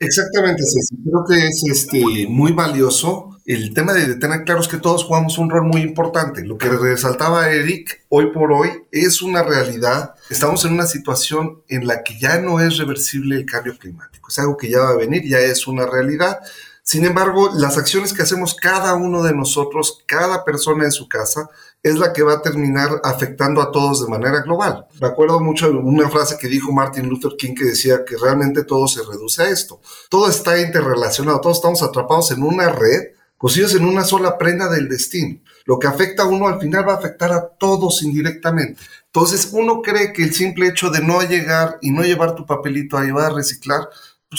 Exactamente, 0.06 0.64
Ceci. 0.64 1.04
Creo 1.04 1.24
que 1.28 1.48
es 1.48 1.64
este, 1.70 2.28
muy 2.28 2.52
valioso. 2.52 3.30
El 3.46 3.74
tema 3.74 3.94
de 3.94 4.16
tener 4.16 4.44
claro 4.46 4.62
es 4.62 4.68
que 4.68 4.78
todos 4.78 5.04
jugamos 5.04 5.38
un 5.38 5.50
rol 5.50 5.64
muy 5.64 5.82
importante. 5.82 6.46
Lo 6.46 6.58
que 6.58 6.70
resaltaba 6.70 7.50
Eric, 7.50 8.06
hoy 8.10 8.32
por 8.32 8.54
hoy, 8.54 8.70
es 8.92 9.22
una 9.22 9.44
realidad. 9.44 10.14
Estamos 10.30 10.64
en 10.66 10.74
una 10.74 10.86
situación 10.86 11.62
en 11.68 11.86
la 11.86 12.04
que 12.04 12.18
ya 12.18 12.40
no 12.40 12.60
es 12.62 12.78
reversible 12.78 13.36
el 13.36 13.46
cambio 13.46 13.78
climático. 13.78 14.30
Es 14.30 14.40
algo 14.40 14.56
que 14.56 14.70
ya 14.70 14.80
va 14.80 14.90
a 14.92 14.96
venir, 14.96 15.28
ya 15.28 15.40
es 15.40 15.68
una 15.68 15.86
realidad. 15.86 16.40
Sin 16.86 17.06
embargo, 17.06 17.50
las 17.56 17.78
acciones 17.78 18.12
que 18.12 18.24
hacemos 18.24 18.56
cada 18.56 18.94
uno 18.96 19.24
de 19.24 19.34
nosotros, 19.34 20.04
cada 20.06 20.44
persona 20.44 20.84
en 20.84 20.92
su 20.92 21.08
casa, 21.08 21.50
es 21.82 21.98
la 21.98 22.12
que 22.12 22.24
va 22.24 22.34
a 22.34 22.42
terminar 22.42 23.00
afectando 23.06 23.62
a 23.62 23.72
todos 23.72 24.04
de 24.04 24.10
manera 24.10 24.42
global. 24.42 24.86
Me 25.00 25.08
acuerdo 25.08 25.40
mucho 25.40 25.70
de 25.70 25.78
una 25.78 26.10
frase 26.10 26.38
que 26.38 26.50
dijo 26.50 26.74
Martin 26.74 27.08
Luther 27.08 27.38
King 27.38 27.56
que 27.56 27.64
decía 27.64 28.04
que 28.06 28.18
realmente 28.18 28.66
todo 28.66 28.88
se 28.90 29.02
reduce 29.02 29.44
a 29.44 29.50
esto. 29.50 29.80
Todo 30.10 30.30
está 30.30 30.60
interrelacionado, 30.60 31.40
todos 31.40 31.58
estamos 31.58 31.82
atrapados 31.82 32.32
en 32.32 32.44
una 32.44 32.70
red, 32.70 33.14
cosidos 33.38 33.76
en 33.76 33.86
una 33.86 34.04
sola 34.04 34.38
prenda 34.38 34.70
del 34.70 34.90
destino. 34.90 35.40
Lo 35.66 35.80
que 35.80 35.88
afecta 35.88 36.24
a 36.24 36.28
uno 36.28 36.48
al 36.48 36.60
final 36.60 36.88
va 36.88 36.94
a 36.94 36.98
afectar 36.98 37.32
a 37.32 37.48
todos 37.48 38.04
indirectamente. 38.04 38.82
Entonces 39.06 39.50
uno 39.54 39.82
cree 39.82 40.12
que 40.12 40.24
el 40.24 40.34
simple 40.34 40.68
hecho 40.68 40.90
de 40.90 41.02
no 41.02 41.22
llegar 41.22 41.78
y 41.82 41.92
no 41.92 42.04
llevar 42.04 42.36
tu 42.36 42.46
papelito 42.46 42.98
a 42.98 43.04
llevar 43.04 43.32
a 43.32 43.36
reciclar, 43.36 43.88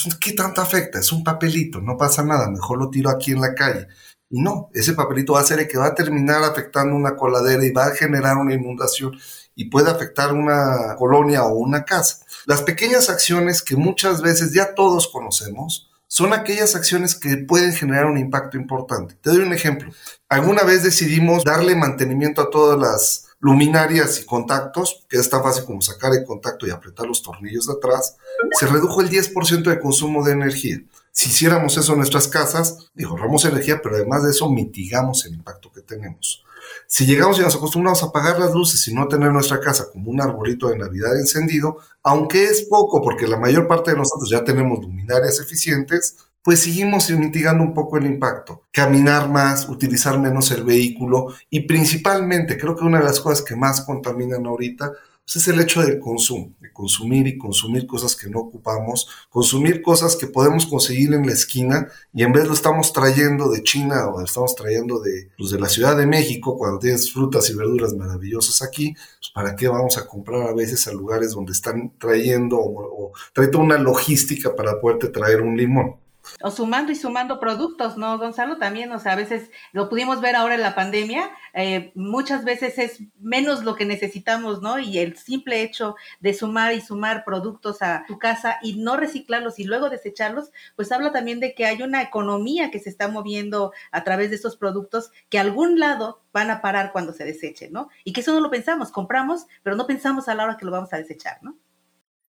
pues 0.03 0.17
¿qué 0.17 0.33
tanto 0.33 0.61
afecta? 0.61 0.99
Es 0.99 1.13
un 1.13 1.23
papelito, 1.23 1.81
no 1.81 1.97
pasa 1.97 2.23
nada, 2.23 2.51
mejor 2.51 2.79
lo 2.79 2.91
tiro 2.91 3.11
aquí 3.11 3.33
en 3.33 3.41
la 3.41 3.55
calle. 3.55 3.87
No, 4.31 4.71
ese 4.75 4.95
papelito 4.95 5.35
va 5.35 5.41
a 5.41 5.45
ser 5.45 5.61
el 5.61 5.69
que 5.69 5.79
va 5.79 5.87
a 5.87 5.95
terminar 5.95 6.43
afectando 6.43 6.97
una 6.97 7.15
coladera 7.15 7.65
y 7.65 7.71
va 7.71 7.87
a 7.87 7.95
generar 7.95 8.37
una 8.37 8.55
inundación 8.55 9.13
y 9.55 9.67
puede 9.67 9.91
afectar 9.91 10.33
una 10.33 10.97
colonia 10.99 11.45
o 11.45 11.55
una 11.55 11.85
casa. 11.85 12.25
Las 12.47 12.63
pequeñas 12.63 13.09
acciones 13.11 13.63
que 13.63 13.77
muchas 13.77 14.23
veces 14.23 14.53
ya 14.53 14.75
todos 14.75 15.09
conocemos 15.09 15.91
son 16.09 16.33
aquellas 16.33 16.75
acciones 16.77 17.15
que 17.15 17.37
pueden 17.39 17.73
generar 17.73 18.07
un 18.07 18.19
impacto 18.19 18.57
importante. 18.57 19.17
Te 19.21 19.31
doy 19.31 19.41
un 19.41 19.53
ejemplo. 19.53 19.93
Alguna 20.29 20.63
vez 20.63 20.83
decidimos 20.83 21.45
darle 21.45 21.77
mantenimiento 21.77 22.43
a 22.43 22.51
todas 22.51 22.79
las 22.79 23.34
luminarias 23.45 24.23
y 24.23 24.25
contactos, 24.25 25.05
que 25.07 25.19
es 25.19 25.29
tan 25.29 25.43
fácil 25.43 25.67
como 25.67 25.83
sacar 25.83 26.15
el 26.15 26.25
contacto 26.25 26.67
y 26.67 26.71
apretar 26.71 27.07
los 27.07 27.23
tornillos 27.23 27.67
de 27.67 27.75
atrás, 27.75 28.17
se 28.59 28.67
redujo 28.67 29.03
el 29.03 29.11
10% 29.11 29.65
de 29.65 29.81
consumo 29.81 30.25
de 30.25 30.33
energía. 30.33 30.81
Si 31.13 31.29
hiciéramos 31.29 31.77
eso 31.77 31.93
en 31.93 31.99
nuestras 31.99 32.27
casas, 32.27 32.91
ahorramos 33.07 33.45
energía, 33.45 33.83
pero 33.83 33.97
además 33.97 34.25
de 34.25 34.31
eso 34.31 34.49
mitigamos 34.49 35.27
el 35.27 35.35
impacto 35.35 35.71
que 35.71 35.83
tenemos. 35.83 36.43
Si 36.87 37.05
llegamos 37.05 37.39
y 37.39 37.43
nos 37.43 37.55
acostumbramos 37.55 38.03
a 38.03 38.07
apagar 38.07 38.41
las 38.41 38.55
luces 38.55 38.89
y 38.89 38.95
no 38.95 39.09
tener 39.09 39.31
nuestra 39.31 39.61
casa 39.61 39.91
como 39.93 40.11
un 40.11 40.23
arbolito 40.23 40.71
de 40.71 40.79
Navidad 40.79 41.15
encendido, 41.15 41.77
aunque 42.03 42.45
es 42.45 42.63
poco 42.63 43.03
porque 43.03 43.27
la 43.27 43.39
mayor 43.39 43.69
parte 43.69 43.91
de 43.91 43.99
nosotros 43.99 44.31
ya 44.31 44.43
tenemos 44.43 44.81
luminarias 44.81 45.39
eficientes, 45.39 46.17
pues 46.45 46.61
seguimos 46.61 47.09
mitigando 47.11 47.65
un 47.65 47.73
poco 47.73 47.97
el 47.97 48.05
impacto. 48.05 48.65
Caminar 48.71 49.31
más, 49.31 49.67
utilizar 49.67 50.19
menos 50.21 50.51
el 50.51 50.63
vehículo 50.63 51.29
y 51.49 51.61
principalmente 51.61 52.59
creo 52.59 52.77
que 52.77 52.85
una 52.85 52.99
de 52.99 53.05
las 53.05 53.19
cosas 53.19 53.43
que 53.43 53.57
más 53.57 53.81
contaminan 53.81 54.45
ahorita 54.47 54.93
pues 55.25 55.37
es 55.37 55.49
el 55.49 55.59
hecho 55.59 55.81
del 55.81 55.99
consumo, 55.99 56.53
de 56.61 56.71
consumir 56.71 57.27
y 57.27 57.39
consumir 57.39 57.87
cosas 57.87 58.15
que 58.15 58.29
no 58.29 58.41
ocupamos, 58.41 59.09
consumir 59.31 59.81
cosas 59.81 60.17
que 60.17 60.27
podemos 60.27 60.67
conseguir 60.67 61.15
en 61.15 61.27
la 61.27 61.33
esquina 61.33 61.89
y 62.13 62.25
en 62.25 62.33
vez 62.35 62.47
lo 62.47 62.53
estamos 62.53 62.93
trayendo 62.93 63.49
de 63.49 63.63
China 63.63 64.09
o 64.09 64.19
lo 64.19 64.27
estamos 64.27 64.55
trayendo 64.55 65.01
de, 65.01 65.31
pues 65.39 65.51
de 65.51 65.59
la 65.59 65.71
Ciudad 65.71 65.97
de 65.97 66.07
México 66.07 66.59
cuando 66.59 66.79
tienes 66.79 67.11
frutas 67.11 67.49
y 67.49 67.55
verduras 67.55 67.95
maravillosas 67.95 68.61
aquí, 68.61 68.93
pues 68.93 69.31
para 69.35 69.57
qué 69.57 69.67
vamos 69.67 69.97
a 69.97 70.07
comprar 70.07 70.43
a 70.43 70.53
veces 70.53 70.87
a 70.89 70.93
lugares 70.93 71.31
donde 71.31 71.53
están 71.53 71.95
trayendo 71.99 72.59
o, 72.59 73.07
o 73.07 73.13
trayendo 73.33 73.61
una 73.61 73.79
logística 73.79 74.55
para 74.55 74.79
poderte 74.79 75.09
traer 75.09 75.41
un 75.41 75.57
limón 75.57 76.04
o 76.43 76.51
sumando 76.51 76.93
y 76.93 76.97
sumando 76.97 77.41
productos, 77.41 77.97
¿no, 77.97 78.19
Gonzalo? 78.19 78.57
También, 78.59 78.93
o 78.93 78.99
sea, 78.99 79.13
a 79.13 79.17
veces 79.17 79.51
lo 79.73 79.89
pudimos 79.89 80.21
ver 80.21 80.37
ahora 80.37 80.55
en 80.55 80.63
la 80.63 80.75
pandemia, 80.75 81.31
eh, 81.53 81.93
muchas 81.95 82.45
veces 82.45 82.79
es 82.79 83.01
menos 83.19 83.65
lo 83.65 83.75
que 83.75 83.85
necesitamos, 83.85 84.63
¿no? 84.63 84.79
Y 84.79 84.99
el 84.99 85.17
simple 85.17 85.63
hecho 85.63 85.97
de 86.21 86.35
sumar 86.35 86.75
y 86.75 86.81
sumar 86.81 87.25
productos 87.25 87.83
a 87.83 88.05
tu 88.07 88.19
casa 88.19 88.59
y 88.63 88.77
no 88.77 88.97
reciclarlos 88.97 89.59
y 89.59 89.65
luego 89.65 89.91
desecharlos, 89.91 90.51
pues 90.77 90.93
habla 90.93 91.13
también 91.13 91.41
de 91.41 91.55
que 91.55 91.67
hay 91.67 91.83
una 91.83 92.03
economía 92.03 92.71
que 92.71 92.81
se 92.81 92.91
está 92.91 93.09
moviendo 93.09 93.73
a 93.91 94.05
través 94.05 94.31
de 94.31 94.37
estos 94.37 94.57
productos 94.57 95.11
que 95.29 95.39
algún 95.39 95.79
lado 95.79 96.23
van 96.33 96.51
a 96.51 96.61
parar 96.61 96.93
cuando 96.93 97.13
se 97.13 97.25
desechen, 97.25 97.73
¿no? 97.73 97.89
Y 98.05 98.13
que 98.13 98.21
eso 98.21 98.33
no 98.33 98.41
lo 98.41 98.51
pensamos, 98.51 98.91
compramos, 98.91 99.47
pero 99.63 99.77
no 99.77 99.87
pensamos 99.87 100.29
a 100.29 100.35
la 100.35 100.45
hora 100.45 100.57
que 100.57 100.65
lo 100.65 100.73
vamos 100.73 100.93
a 100.93 100.99
desechar, 100.99 101.39
¿no? 101.43 101.57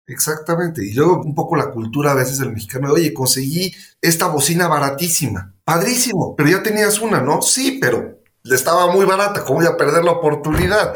Exactamente. 0.08 0.86
Y 0.86 0.94
luego 0.94 1.22
un 1.22 1.34
poco 1.34 1.56
la 1.56 1.72
cultura 1.72 2.12
a 2.12 2.16
veces 2.16 2.38
del 2.38 2.52
mexicano, 2.52 2.92
oye, 2.94 3.14
conseguí 3.14 3.74
esta 4.02 4.28
bocina 4.28 4.68
baratísima. 4.68 5.54
Padrísimo, 5.64 6.36
pero 6.36 6.50
ya 6.50 6.62
tenías 6.62 7.00
una, 7.00 7.22
¿no? 7.22 7.42
Sí, 7.42 7.80
pero 7.82 8.20
estaba 8.44 8.92
muy 8.94 9.06
barata, 9.06 9.44
¿cómo 9.44 9.60
voy 9.60 9.68
a 9.68 9.78
perder 9.78 10.04
la 10.04 10.12
oportunidad? 10.12 10.94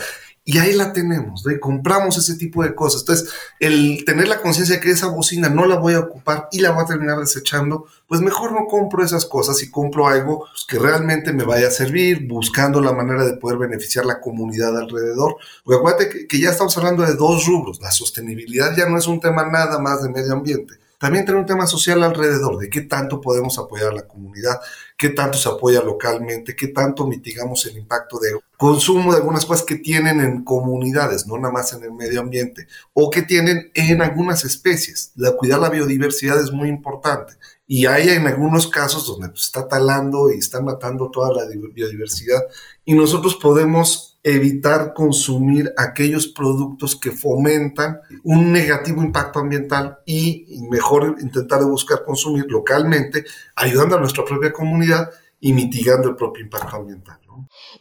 Y 0.52 0.58
ahí 0.58 0.74
la 0.74 0.94
tenemos, 0.94 1.46
¿no? 1.46 1.60
compramos 1.60 2.18
ese 2.18 2.34
tipo 2.34 2.64
de 2.64 2.74
cosas. 2.74 3.02
Entonces, 3.02 3.30
el 3.60 4.04
tener 4.04 4.28
la 4.28 4.42
conciencia 4.42 4.78
de 4.78 4.82
que 4.82 4.90
esa 4.90 5.06
bocina 5.06 5.48
no 5.48 5.68
la 5.68 5.76
voy 5.76 5.94
a 5.94 6.00
ocupar 6.00 6.50
y 6.52 6.60
la 6.60 6.72
voy 6.72 6.82
a 6.82 6.88
terminar 6.88 7.20
desechando, 7.20 7.86
pues 8.08 8.20
mejor 8.22 8.54
no 8.54 8.66
compro 8.66 9.06
esas 9.06 9.28
cosas 9.28 9.62
y 9.62 9.70
compro 9.70 10.08
algo 10.08 10.40
pues, 10.40 10.66
que 10.68 10.80
realmente 10.80 11.34
me 11.34 11.44
vaya 11.44 11.68
a 11.68 11.72
servir, 11.72 12.28
buscando 12.28 12.82
la 12.82 12.94
manera 12.94 13.26
de 13.26 13.38
poder 13.38 13.60
beneficiar 13.60 14.08
la 14.08 14.20
comunidad 14.20 14.76
alrededor. 14.76 15.36
Porque 15.64 15.78
acuérdate 15.78 16.26
que 16.26 16.40
ya 16.40 16.50
estamos 16.50 16.76
hablando 16.80 17.04
de 17.04 17.14
dos 17.14 17.46
rubros. 17.46 17.80
La 17.80 17.92
sostenibilidad 17.92 18.76
ya 18.76 18.90
no 18.90 18.98
es 18.98 19.06
un 19.06 19.20
tema 19.20 19.46
nada 19.46 19.78
más 19.78 20.02
de 20.02 20.10
medio 20.10 20.34
ambiente 20.34 20.80
también 21.00 21.26
tener 21.26 21.40
un 21.40 21.48
tema 21.48 21.66
social 21.66 22.04
alrededor 22.04 22.58
de 22.58 22.70
qué 22.70 22.82
tanto 22.82 23.22
podemos 23.22 23.58
apoyar 23.58 23.88
a 23.90 23.96
la 23.96 24.08
comunidad, 24.08 24.60
qué 24.98 25.10
tanto 25.10 25.38
se 25.38 25.48
apoya 25.48 25.82
localmente, 25.82 26.58
qué 26.58 26.68
tanto 26.68 27.08
mitigamos 27.08 27.66
el 27.66 27.78
impacto 27.78 28.20
de 28.20 28.38
consumo 28.58 29.14
de 29.14 29.20
algunas 29.20 29.46
cosas 29.46 29.66
que 29.66 29.78
tienen 29.78 30.20
en 30.20 30.44
comunidades, 30.44 31.26
no 31.26 31.38
nada 31.38 31.54
más 31.54 31.72
en 31.72 31.84
el 31.84 31.94
medio 31.94 32.20
ambiente, 32.20 32.68
o 32.94 33.10
que 33.10 33.22
tienen 33.22 33.72
en 33.74 34.02
algunas 34.02 34.44
especies. 34.44 35.14
La, 35.16 35.32
cuidar 35.32 35.62
la 35.62 35.70
biodiversidad 35.70 36.40
es 36.44 36.52
muy 36.52 36.68
importante. 36.68 37.34
Y 37.66 37.86
hay 37.86 38.10
en 38.10 38.28
algunos 38.28 38.68
casos 38.68 39.08
donde 39.08 39.30
pues, 39.30 39.44
está 39.44 39.68
talando 39.68 40.30
y 40.30 40.40
está 40.40 40.60
matando 40.60 41.10
toda 41.10 41.32
la 41.34 41.46
biodiversidad 41.46 42.42
y 42.84 42.94
nosotros 42.94 43.36
podemos 43.36 44.09
evitar 44.24 44.94
consumir 44.94 45.72
aquellos 45.78 46.28
productos 46.28 46.96
que 46.96 47.12
fomentan 47.12 48.00
un 48.24 48.52
negativo 48.52 49.02
impacto 49.02 49.40
ambiental 49.40 50.00
y 50.06 50.46
mejor 50.70 51.16
intentar 51.22 51.64
buscar 51.64 52.04
consumir 52.04 52.46
localmente, 52.50 53.26
ayudando 53.56 53.96
a 53.96 54.00
nuestra 54.00 54.26
propia 54.26 54.52
comunidad 54.52 55.10
y 55.40 55.54
mitigando 55.54 56.10
el 56.10 56.16
propio 56.16 56.44
impacto 56.44 56.76
ambiental. 56.76 57.20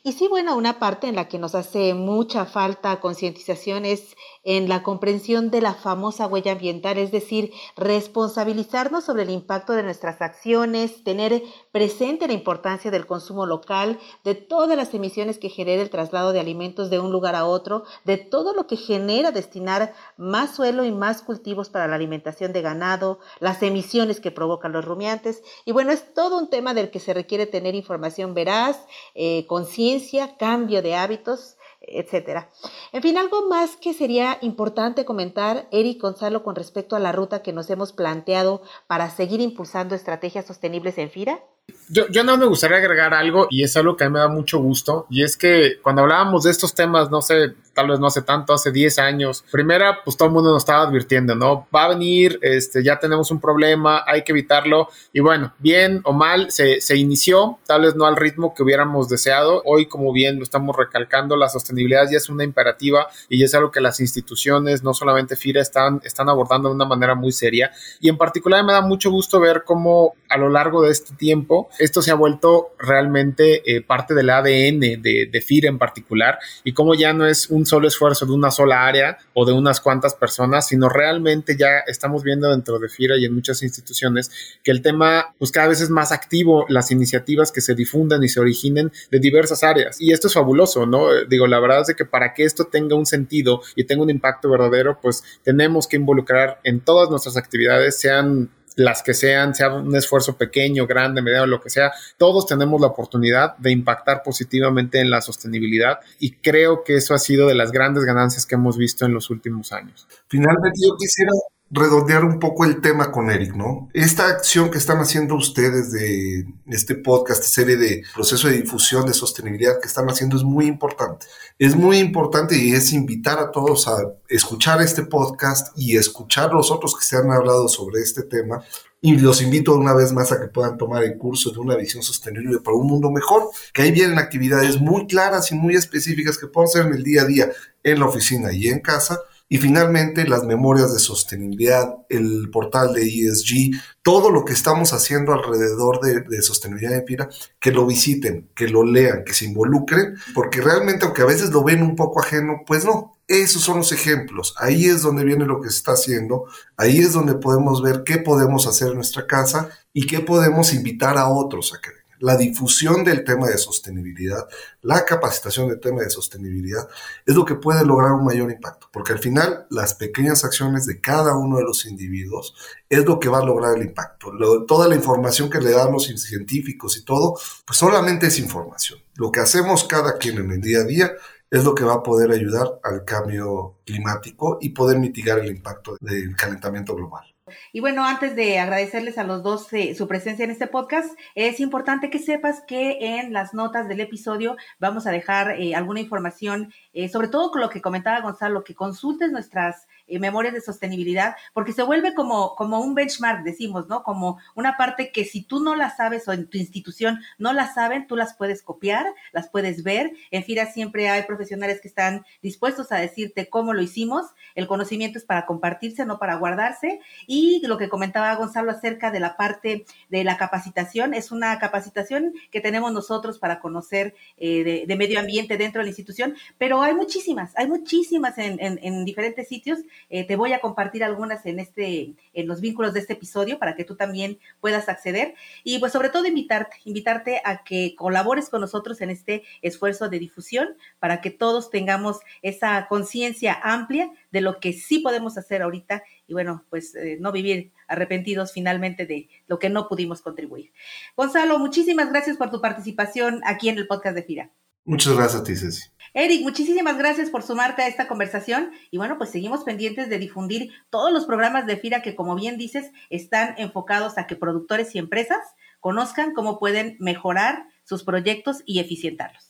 Y 0.03 0.13
sí, 0.13 0.29
bueno, 0.29 0.57
una 0.57 0.79
parte 0.79 1.09
en 1.09 1.17
la 1.17 1.29
que 1.29 1.39
nos 1.39 1.55
hace 1.55 1.95
mucha 1.95 2.45
falta 2.45 3.01
concientización 3.01 3.85
es 3.85 4.17
en 4.45 4.69
la 4.69 4.83
comprensión 4.83 5.51
de 5.51 5.61
la 5.61 5.75
famosa 5.75 6.27
huella 6.27 6.53
ambiental, 6.53 6.97
es 6.99 7.11
decir, 7.11 7.53
responsabilizarnos 7.77 9.05
sobre 9.05 9.25
el 9.25 9.31
impacto 9.31 9.73
de 9.75 9.83
nuestras 9.83 10.23
acciones, 10.23 11.05
tener 11.05 11.43
presente 11.73 12.27
la 12.27 12.33
importancia 12.33 12.91
del 12.91 13.07
consumo 13.07 13.45
local, 13.45 13.99
de 14.25 14.35
todas 14.35 14.77
las 14.77 14.95
emisiones 14.95 15.39
que 15.39 15.51
genera 15.51 15.83
el 15.83 15.91
traslado 15.91 16.33
de 16.33 16.41
alimentos 16.41 16.91
de 16.91 16.99
un 16.99 17.13
lugar 17.13 17.35
a 17.35 17.45
otro, 17.45 17.85
de 18.05 18.17
todo 18.17 18.55
lo 18.55 18.67
que 18.67 18.77
genera 18.77 19.33
destinar 19.33 19.93
más 20.17 20.55
suelo 20.55 20.85
y 20.85 20.93
más 20.93 21.23
cultivos 21.23 21.69
para 21.69 21.89
la 21.89 21.97
alimentación 21.97 22.53
de 22.53 22.63
ganado, 22.63 23.19
las 23.41 23.63
emisiones 23.63 24.21
que 24.21 24.31
provocan 24.31 24.73
los 24.73 24.85
rumiantes. 24.85 25.43
Y 25.65 25.73
bueno, 25.73 25.93
es 25.93 26.15
todo 26.15 26.39
un 26.39 26.49
tema 26.49 26.75
del 26.75 26.91
que 26.91 27.01
se 27.01 27.15
requiere 27.15 27.47
tener 27.47 27.75
información 27.75 28.35
veraz, 28.35 28.87
eh, 29.15 29.47
conciencia, 29.69 30.37
cambio 30.39 30.81
de 30.83 30.95
hábitos 30.95 31.57
etcétera. 31.81 32.51
En 32.93 33.01
fin, 33.01 33.17
algo 33.17 33.49
más 33.49 33.77
que 33.77 33.95
sería 33.95 34.37
importante 34.43 35.07
comentar, 35.07 35.69
Eric 35.71 36.03
Gonzalo, 36.03 36.43
con 36.43 36.55
respecto 36.55 36.97
a 36.97 36.99
la 36.99 37.13
ruta 37.13 37.41
que 37.41 37.53
nos 37.53 37.71
hemos 37.71 37.93
planteado 37.93 38.63
para 38.87 39.09
seguir 39.09 39.41
impulsando 39.41 39.95
estrategias 39.95 40.47
sostenibles 40.47 40.99
en 40.99 41.09
FIRA. 41.09 41.41
Yo, 41.89 42.07
yo, 42.09 42.25
no 42.25 42.37
me 42.37 42.47
gustaría 42.47 42.79
agregar 42.79 43.15
algo 43.15 43.47
y 43.49 43.63
es 43.63 43.75
algo 43.77 43.97
que 43.97 44.05
a 44.05 44.09
mí 44.09 44.15
me 44.15 44.19
da 44.19 44.29
mucho 44.29 44.59
gusto 44.59 45.07
y 45.09 45.23
es 45.23 45.37
que 45.37 45.79
cuando 45.83 46.03
hablábamos 46.03 46.45
de 46.45 46.51
estos 46.51 46.75
temas, 46.75 47.11
no 47.11 47.23
sé, 47.23 47.55
tal 47.79 47.87
vez 47.87 48.01
no 48.01 48.09
hace 48.09 48.23
tanto, 48.23 48.53
hace 48.53 48.73
10 48.73 48.99
años. 48.99 49.45
Primera, 49.53 50.01
pues 50.05 50.17
todo 50.17 50.27
el 50.27 50.35
mundo 50.35 50.51
nos 50.51 50.63
estaba 50.63 50.83
advirtiendo, 50.83 51.37
¿no? 51.37 51.69
Va 51.73 51.85
a 51.85 51.89
venir, 51.91 52.37
este, 52.43 52.83
ya 52.83 52.99
tenemos 52.99 53.31
un 53.31 53.41
problema, 53.41 54.03
hay 54.05 54.25
que 54.25 54.33
evitarlo. 54.33 54.89
Y 55.13 55.21
bueno, 55.21 55.55
bien 55.61 56.01
o 56.03 56.13
mal, 56.13 56.51
se, 56.51 56.81
se 56.81 56.97
inició, 56.97 57.61
tal 57.69 57.83
vez 57.83 57.95
no 57.95 58.05
al 58.07 58.17
ritmo 58.17 58.53
que 58.53 58.65
hubiéramos 58.65 59.09
deseado. 59.09 59.63
Hoy, 59.65 59.87
como 59.87 60.13
bien 60.13 60.39
lo 60.39 60.43
estamos 60.43 60.75
recalcando, 60.75 61.37
la 61.37 61.49
sostenibilidad 61.49 62.11
ya 62.11 62.17
es 62.17 62.29
una 62.29 62.43
imperativa 62.43 63.07
y 63.29 63.45
es 63.45 63.55
algo 63.55 63.71
que 63.71 63.81
las 63.81 64.01
instituciones, 64.01 64.83
no 64.83 64.93
solamente 64.93 65.37
FIRA, 65.37 65.63
están, 65.63 66.01
están 66.03 66.29
abordando 66.29 66.71
de 66.71 66.75
una 66.75 66.85
manera 66.85 67.15
muy 67.15 67.31
seria. 67.31 67.71
Y 68.01 68.09
en 68.09 68.19
particular 68.19 68.65
me 68.65 68.73
da 68.73 68.81
mucho 68.81 69.13
gusto 69.13 69.39
ver 69.39 69.63
cómo 69.65 70.17
a 70.29 70.37
lo 70.37 70.49
largo 70.49 70.83
de 70.83 70.91
este 70.91 71.15
tiempo 71.15 71.69
esto 71.79 72.03
se 72.03 72.11
ha 72.11 72.15
vuelto 72.15 72.73
realmente 72.77 73.63
eh, 73.73 73.83
parte 73.83 74.15
del 74.15 74.31
ADN 74.31 74.81
de, 74.81 75.29
de 75.31 75.41
FIRA 75.41 75.69
en 75.69 75.79
particular 75.79 76.41
y 76.65 76.73
cómo 76.73 76.97
ya 76.97 77.13
no 77.13 77.25
es 77.25 77.49
un 77.51 77.68
solo 77.69 77.87
esfuerzo 77.87 78.27
de 78.27 78.33
una 78.33 78.51
sola 78.51 78.87
área 78.87 79.19
o 79.35 79.45
de 79.45 79.53
unas 79.53 79.81
cuantas 79.81 80.15
personas, 80.15 80.67
sino 80.67 80.89
realmente 80.89 81.57
ya 81.57 81.79
estamos 81.87 82.23
viendo 82.25 82.51
dentro 82.51 82.79
de 82.79 82.89
FIRA 82.89 83.17
y 83.17 83.25
en 83.25 83.35
muchas 83.35 83.63
instituciones 83.63 84.31
que 84.65 84.73
el 84.73 84.83
tema, 84.83 85.35
pues 85.39 85.53
cada 85.53 85.69
vez 85.69 85.81
es 85.81 85.91
más 85.91 86.11
activo, 86.11 86.67
las 86.69 86.91
iniciativas 86.91 87.53
que 87.53 87.61
se 87.61 87.75
difundan 87.75 88.25
y 88.25 88.29
se 88.29 88.41
originen 88.41 88.91
de 89.11 89.21
diversas 89.21 89.63
áreas. 89.63 90.01
Y 90.01 90.13
esto 90.13 90.27
es 90.27 90.35
fabuloso, 90.35 90.87
¿no? 90.87 91.25
Digo, 91.29 91.47
la 91.47 91.61
verdad 91.61 91.83
es 91.89 91.95
que 91.95 92.05
para 92.05 92.35
que 92.35 92.45
esto 92.45 92.65
tenga 92.65 92.97
un 92.97 93.07
sentido 93.07 93.61
y 93.77 93.85
tenga 93.85 94.03
un 94.03 94.11
impacto 94.11 94.51
verdadero, 94.51 94.99
pues 95.01 95.23
tenemos 95.43 95.87
que 95.87 95.97
involucrar 95.97 96.61
en 96.65 96.81
todas 96.81 97.11
nuestras 97.11 97.37
actividades, 97.37 98.01
sean 98.01 98.51
las 98.79 99.03
que 99.03 99.13
sean, 99.13 99.55
sea 99.57 99.75
un 99.75 99.95
esfuerzo 99.97 100.37
pequeño, 100.37 100.87
grande, 100.87 101.21
mediano, 101.21 101.47
lo 101.47 101.61
que 101.61 101.69
sea, 101.69 101.93
todos 102.17 102.47
tenemos 102.47 102.81
la 102.81 102.87
oportunidad 102.87 103.57
de 103.59 103.73
impactar 103.73 104.23
positivamente 104.23 105.01
en 105.01 105.11
la 105.11 105.21
sostenibilidad 105.21 105.99
y 106.21 106.35
creo 106.35 106.85
que 106.85 106.95
eso 106.95 107.13
ha 107.13 107.19
sido 107.19 107.49
de 107.49 107.57
las 107.57 107.73
grandes 107.73 108.05
ganancias 108.05 108.47
que 108.47 108.55
hemos 108.55 108.79
visto 108.79 109.05
en 109.05 109.13
los 109.13 109.31
últimos 109.31 109.73
años. 109.73 110.07
Finalmente, 110.29 110.79
yo 110.87 110.95
quisiera 110.97 111.33
redondear 111.71 112.25
un 112.25 112.39
poco 112.39 112.65
el 112.65 112.81
tema 112.81 113.13
con 113.13 113.31
Eric, 113.31 113.55
¿no? 113.55 113.89
Esta 113.93 114.29
acción 114.29 114.71
que 114.71 114.79
están 114.79 114.99
haciendo 114.99 115.35
ustedes 115.35 115.93
de 115.93 116.47
este 116.67 116.95
podcast, 116.95 117.43
serie 117.43 117.77
de 117.77 118.03
proceso 118.15 118.49
de 118.49 118.63
difusión 118.63 119.07
de 119.07 119.13
sostenibilidad 119.13 119.79
que 119.81 119.89
están 119.89 120.09
haciendo 120.09 120.37
es 120.37 120.45
muy 120.45 120.67
importante. 120.67 121.27
Es 121.59 121.77
muy 121.77 121.99
importante 121.99 122.57
y 122.57 122.73
es 122.73 122.93
invitar 122.93 123.39
a 123.39 123.51
todos 123.51 123.87
a 123.87 123.97
escuchar 124.29 124.81
este 124.81 125.03
podcast 125.03 125.77
y 125.77 125.97
escuchar 125.97 126.53
los 126.55 126.71
otros 126.71 126.97
que 126.97 127.05
se 127.05 127.17
han 127.17 127.31
hablado 127.31 127.69
sobre 127.69 128.01
este 128.01 128.23
tema, 128.23 128.63
Y 129.01 129.17
los 129.17 129.43
invito 129.43 129.77
una 129.77 129.95
vez 129.95 130.13
más 130.13 130.33
a 130.33 130.41
que 130.41 130.49
puedan 130.49 130.77
tomar 130.77 131.05
el 131.05 131.17
curso 131.19 131.53
de 131.53 131.59
una 131.61 131.77
visión 131.77 132.03
sostenible 132.03 132.59
para 132.59 132.77
un 132.77 132.89
mundo 132.89 133.13
mejor, 133.13 133.49
que 133.73 133.83
ahí 133.83 133.93
vienen 133.93 134.19
actividades 134.19 134.81
muy 134.81 135.07
claras 135.07 135.53
y 135.53 135.55
muy 135.55 135.77
específicas 135.77 136.37
que 136.37 136.49
pueden 136.49 136.69
ser 136.69 136.87
en 136.87 136.95
el 136.95 137.05
día 137.05 137.23
a 137.23 137.27
día, 137.27 137.53
en 137.85 138.01
la 138.01 138.07
oficina 138.07 138.53
y 138.53 138.67
en 138.67 138.81
casa, 138.81 139.21
y 139.51 139.57
finalmente, 139.57 140.29
las 140.29 140.45
memorias 140.45 140.93
de 140.93 140.99
sostenibilidad, 140.99 141.97
el 142.11 142.51
portal 142.51 142.93
de 142.93 143.03
ESG, 143.03 143.81
todo 144.03 144.31
lo 144.31 144.45
que 144.45 144.53
estamos 144.53 144.93
haciendo 144.93 145.33
alrededor 145.33 146.01
de, 146.01 146.43
sostenibilidad 146.43 146.93
de 146.93 147.03
Pira, 147.03 147.29
que 147.59 147.73
lo 147.73 147.87
visiten, 147.87 148.51
que 148.55 148.69
lo 148.69 148.85
lean, 148.85 149.25
que 149.25 149.33
se 149.33 149.47
involucren, 149.47 150.17
porque 150.35 150.61
realmente, 150.61 151.07
aunque 151.07 151.23
a 151.23 151.27
veces 151.27 151.49
lo 151.51 151.65
ven 151.65 151.83
un 151.83 151.97
poco 151.97 152.21
ajeno, 152.21 152.63
pues 152.67 152.85
no. 152.85 153.15
Esos 153.27 153.63
son 153.63 153.79
los 153.79 153.93
ejemplos. 153.93 154.55
Ahí 154.59 154.87
es 154.87 155.03
donde 155.03 155.25
viene 155.25 155.47
lo 155.47 155.61
que 155.61 155.71
se 155.71 155.77
está 155.77 155.93
haciendo. 155.93 156.45
Ahí 156.77 156.99
es 156.99 157.13
donde 157.13 157.35
podemos 157.35 157.83
ver 157.83 158.03
qué 158.05 158.19
podemos 158.19 158.67
hacer 158.67 158.89
en 158.89 158.97
nuestra 158.97 159.27
casa 159.27 159.71
y 159.93 160.07
qué 160.07 160.21
podemos 160.21 160.73
invitar 160.73 161.19
a 161.19 161.29
otros 161.29 161.75
a 161.75 161.81
que 161.81 161.91
la 162.21 162.37
difusión 162.37 163.05
del 163.05 163.25
tema 163.25 163.49
de 163.49 163.59
sostenibilidad, 163.59 164.47
la 164.83 165.05
capacitación 165.05 165.69
del 165.69 165.81
tema 165.81 166.03
de 166.03 166.11
sostenibilidad, 166.11 166.89
es 167.25 167.35
lo 167.35 167.45
que 167.45 167.55
puede 167.55 167.85
lograr 167.85 168.13
un 168.13 168.25
mayor 168.25 168.51
impacto, 168.51 168.89
porque 168.93 169.13
al 169.13 169.19
final 169.19 169.67
las 169.71 169.95
pequeñas 169.95 170.45
acciones 170.45 170.87
de 170.87 171.01
cada 171.01 171.37
uno 171.37 171.59
de 171.59 171.65
los 171.65 171.87
individuos 171.87 172.55
es 172.89 173.05
lo 173.05 173.19
que 173.19 173.29
va 173.29 173.39
a 173.39 173.45
lograr 173.45 173.77
el 173.77 173.83
impacto. 173.83 174.33
toda 174.67 174.89
la 174.89 174.95
información 174.95 175.51
que 175.51 175.61
le 175.61 175.73
dan 175.73 175.93
los 175.93 176.05
científicos 176.05 176.97
y 176.97 177.05
todo, 177.05 177.39
pues 177.67 177.79
solamente 177.79 178.27
es 178.27 178.39
información. 178.39 178.99
Lo 179.17 179.31
que 179.31 179.41
hacemos 179.41 179.85
cada 179.85 180.19
quien 180.19 180.39
en 180.39 180.51
el 180.51 180.61
día 180.61 180.81
a 180.81 180.85
día 180.85 181.13
es 181.51 181.65
lo 181.65 181.75
que 181.75 181.85
va 181.85 181.95
a 181.95 182.03
poder 182.03 182.31
ayudar 182.31 182.79
al 182.83 183.05
cambio 183.05 183.79
climático 183.85 184.59
y 184.61 184.71
poder 184.71 184.99
mitigar 184.99 185.39
el 185.39 185.51
impacto 185.51 185.97
del 186.01 186.37
calentamiento 186.37 186.95
global. 186.95 187.25
Y 187.73 187.81
bueno, 187.81 188.05
antes 188.05 188.37
de 188.37 188.59
agradecerles 188.59 189.19
a 189.19 189.25
los 189.25 189.43
dos 189.43 189.73
eh, 189.73 189.95
su 189.95 190.09
presencia 190.09 190.45
en 190.45 190.51
este 190.51 190.67
podcast, 190.67 191.19
es 191.35 191.61
importante 191.61 192.11
que 192.11 192.19
sepas 192.19 192.63
que 192.67 192.99
en 193.01 193.33
las 193.33 193.55
notas 193.55 193.89
del 193.89 194.01
episodio 194.01 194.57
vamos 194.79 195.07
a 195.07 195.11
dejar 195.11 195.61
eh, 195.61 195.75
alguna 195.75 196.01
información, 196.01 196.73
eh, 196.93 197.09
sobre 197.09 197.29
todo 197.29 197.51
con 197.51 197.61
lo 197.61 197.71
que 197.71 197.83
comentaba 197.83 198.21
Gonzalo, 198.21 198.65
que 198.65 198.75
consultes 198.75 199.31
nuestras 199.33 199.87
eh, 200.09 200.19
memorias 200.19 200.55
de 200.55 200.61
sostenibilidad, 200.61 201.37
porque 201.53 201.73
se 201.73 201.83
vuelve 201.83 202.15
como, 202.15 202.55
como 202.57 202.81
un 202.81 202.95
benchmark, 202.95 203.45
decimos, 203.45 203.89
¿no? 203.89 204.03
Como 204.03 204.39
una 204.55 204.77
parte 204.77 205.13
que 205.13 205.25
si 205.25 205.43
tú 205.43 205.61
no 205.61 205.75
la 205.75 205.95
sabes 205.95 206.27
o 206.29 206.33
en 206.33 206.49
tu 206.49 206.59
institución 206.59 207.21
no 207.39 207.53
la 207.53 207.73
saben, 207.73 208.07
tú 208.07 208.17
las 208.17 208.35
puedes 208.35 208.63
copiar, 208.63 209.07
las 209.33 209.49
puedes 209.49 209.83
ver. 209.83 210.13
En 210.31 210.45
FIRA 210.45 210.67
siempre 210.67 211.09
hay 211.09 211.23
profesionales 211.23 211.81
que 211.81 211.89
están 211.89 212.25
dispuestos 212.43 212.93
a 212.93 212.97
decirte 212.97 213.49
cómo 213.49 213.75
lo 213.75 213.83
hicimos. 213.83 214.27
El 214.55 214.67
conocimiento 214.67 215.19
es 215.19 215.25
para 215.25 215.47
compartirse, 215.47 216.05
no 216.05 216.19
para 216.19 216.37
guardarse. 216.37 217.01
Y 217.27 217.67
lo 217.67 217.79
que 217.79 217.89
comentaba 217.89 218.35
Gonzalo 218.35 218.71
acerca 218.71 219.11
de 219.11 219.21
la 219.21 219.37
parte 219.37 219.85
de 220.09 220.25
la 220.25 220.37
capacitación, 220.37 221.15
es 221.15 221.31
una 221.31 221.59
capacitación 221.59 222.33
que 222.51 222.61
tenemos 222.61 222.93
nosotros 222.93 223.39
para 223.39 223.61
conocer 223.61 224.15
eh, 224.37 224.87
de, 224.87 224.97
medio 224.97 225.21
ambiente 225.21 225.57
dentro 225.57 225.81
de 225.81 225.85
la 225.85 225.91
institución, 225.91 226.35
pero 226.59 226.83
hay 226.83 226.93
muchísimas, 226.93 227.57
hay 227.57 227.69
muchísimas 227.69 228.37
en, 228.39 228.59
en 228.61 229.05
diferentes 229.05 229.47
sitios 229.47 229.79
eh, 230.11 230.27
te 230.27 230.37
voy 230.37 230.53
a 230.53 230.61
compartir 230.61 231.05
algunas 231.05 231.47
en 231.47 231.59
este, 231.59 232.15
en 232.33 232.47
los 232.47 232.61
vínculos 232.61 232.95
de 232.95 233.01
este 233.01 233.15
episodio 233.15 233.59
para 233.59 233.75
que 233.75 233.85
tú 233.85 233.97
también 233.97 234.39
puedas 234.61 234.89
acceder. 234.89 235.35
Y 235.65 235.79
pues 235.79 235.93
sobre 235.93 236.09
todo 236.09 236.27
invitarte, 236.27 236.77
invitarte 236.85 237.41
a 237.45 237.65
que 237.65 237.95
colabores 237.97 238.49
con 238.49 238.61
nosotros 238.61 239.01
en 239.01 239.11
este 239.11 239.43
esfuerzo 239.63 240.09
de 240.09 240.19
difusión 240.19 240.77
para 240.99 241.21
que 241.21 241.31
todos 241.31 241.71
tengamos 241.71 242.19
esa 242.43 242.87
conciencia 242.89 243.59
amplia 243.63 244.11
de 244.31 244.41
lo 244.41 244.61
que 244.61 244.73
sí 244.73 245.01
podemos 245.01 245.39
hacer 245.39 245.63
ahorita 245.63 246.03
y 246.27 246.35
bueno, 246.35 246.65
pues 246.69 246.95
eh, 246.95 247.17
no 247.19 247.33
vivir 247.33 247.73
arrepentidos 247.89 248.53
finalmente 248.53 249.07
de 249.07 249.29
lo 249.47 249.59
que 249.59 249.71
no 249.71 249.89
pudimos 249.89 250.21
contribuir. 250.21 250.73
Gonzalo, 251.17 251.59
muchísimas 251.59 252.11
gracias 252.11 252.37
por 252.37 252.51
tu 252.51 252.61
participación 252.61 253.41
aquí 253.45 253.71
en 253.71 253.79
el 253.79 253.87
podcast 253.87 254.15
de 254.15 254.23
FIRA. 254.23 254.51
Muchas 254.89 255.15
gracias 255.15 255.43
a 255.43 255.45
ti, 255.45 255.55
Ceci. 255.55 255.83
Eric, 256.15 256.41
muchísimas 256.41 256.97
gracias 256.97 257.29
por 257.29 257.43
sumarte 257.43 257.83
a 257.83 257.89
esta 257.89 258.09
conversación 258.09 258.71
y 258.91 258.97
bueno, 258.97 259.19
pues 259.19 259.29
seguimos 259.29 259.63
pendientes 259.63 260.09
de 260.09 260.19
difundir 260.19 260.71
todos 260.89 261.13
los 261.13 261.27
programas 261.27 261.67
de 261.67 261.77
FIRA 261.77 262.01
que 262.01 262.17
como 262.17 262.35
bien 262.35 262.57
dices 262.57 262.91
están 263.11 263.55
enfocados 263.59 264.17
a 264.17 264.27
que 264.27 264.35
productores 264.35 264.95
y 264.95 264.99
empresas 264.99 265.41
conozcan 265.81 266.33
cómo 266.33 266.59
pueden 266.59 266.97
mejorar 267.01 267.67
sus 267.85 268.03
proyectos 268.03 268.63
y 268.65 268.79
eficientarlos. 268.79 269.48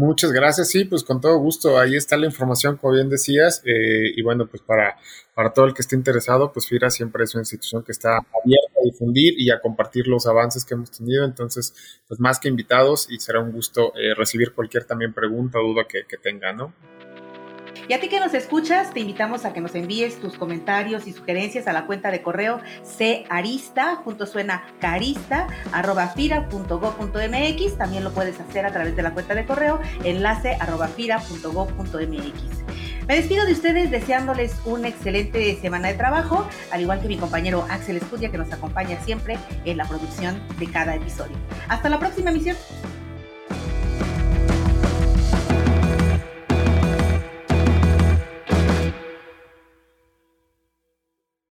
Muchas 0.00 0.32
gracias, 0.32 0.70
sí, 0.70 0.86
pues 0.86 1.04
con 1.04 1.20
todo 1.20 1.36
gusto, 1.36 1.78
ahí 1.78 1.94
está 1.94 2.16
la 2.16 2.24
información, 2.24 2.78
como 2.78 2.94
bien 2.94 3.10
decías, 3.10 3.60
eh, 3.66 4.10
y 4.16 4.22
bueno, 4.22 4.46
pues 4.46 4.62
para, 4.62 4.96
para 5.34 5.52
todo 5.52 5.66
el 5.66 5.74
que 5.74 5.82
esté 5.82 5.94
interesado, 5.94 6.54
pues 6.54 6.66
FIRA 6.66 6.88
siempre 6.88 7.22
es 7.24 7.34
una 7.34 7.42
institución 7.42 7.84
que 7.84 7.92
está 7.92 8.16
abierta 8.16 8.80
a 8.80 8.84
difundir 8.84 9.34
y 9.38 9.50
a 9.50 9.60
compartir 9.60 10.08
los 10.08 10.26
avances 10.26 10.64
que 10.64 10.72
hemos 10.72 10.90
tenido, 10.90 11.26
entonces, 11.26 12.00
pues 12.08 12.18
más 12.18 12.40
que 12.40 12.48
invitados 12.48 13.08
y 13.10 13.20
será 13.20 13.40
un 13.40 13.52
gusto 13.52 13.92
eh, 13.94 14.14
recibir 14.14 14.54
cualquier 14.54 14.84
también 14.84 15.12
pregunta 15.12 15.58
o 15.58 15.68
duda 15.68 15.84
que, 15.86 16.06
que 16.08 16.16
tengan, 16.16 16.56
¿no? 16.56 16.72
Y 17.90 17.92
a 17.92 17.98
ti 17.98 18.08
que 18.08 18.20
nos 18.20 18.34
escuchas, 18.34 18.94
te 18.94 19.00
invitamos 19.00 19.44
a 19.44 19.52
que 19.52 19.60
nos 19.60 19.74
envíes 19.74 20.20
tus 20.20 20.38
comentarios 20.38 21.08
y 21.08 21.12
sugerencias 21.12 21.66
a 21.66 21.72
la 21.72 21.86
cuenta 21.86 22.12
de 22.12 22.22
correo 22.22 22.60
carista, 23.28 23.96
junto 23.96 24.26
suena 24.26 24.62
carista, 24.78 25.48
arroba. 25.72 26.14
También 27.76 28.04
lo 28.04 28.12
puedes 28.12 28.38
hacer 28.38 28.64
a 28.64 28.70
través 28.70 28.94
de 28.94 29.02
la 29.02 29.12
cuenta 29.12 29.34
de 29.34 29.44
correo 29.44 29.80
enlace 30.04 30.56
arroba. 30.60 30.88
Me 33.08 33.16
despido 33.16 33.44
de 33.44 33.52
ustedes 33.54 33.90
deseándoles 33.90 34.54
una 34.64 34.86
excelente 34.86 35.58
semana 35.60 35.88
de 35.88 35.94
trabajo, 35.94 36.46
al 36.70 36.82
igual 36.82 37.00
que 37.00 37.08
mi 37.08 37.16
compañero 37.16 37.66
Axel 37.70 37.96
Escudia 37.96 38.30
que 38.30 38.38
nos 38.38 38.52
acompaña 38.52 39.00
siempre 39.00 39.36
en 39.64 39.76
la 39.76 39.84
producción 39.84 40.40
de 40.60 40.70
cada 40.70 40.94
episodio. 40.94 41.36
Hasta 41.66 41.88
la 41.88 41.98
próxima 41.98 42.30
emisión. 42.30 42.56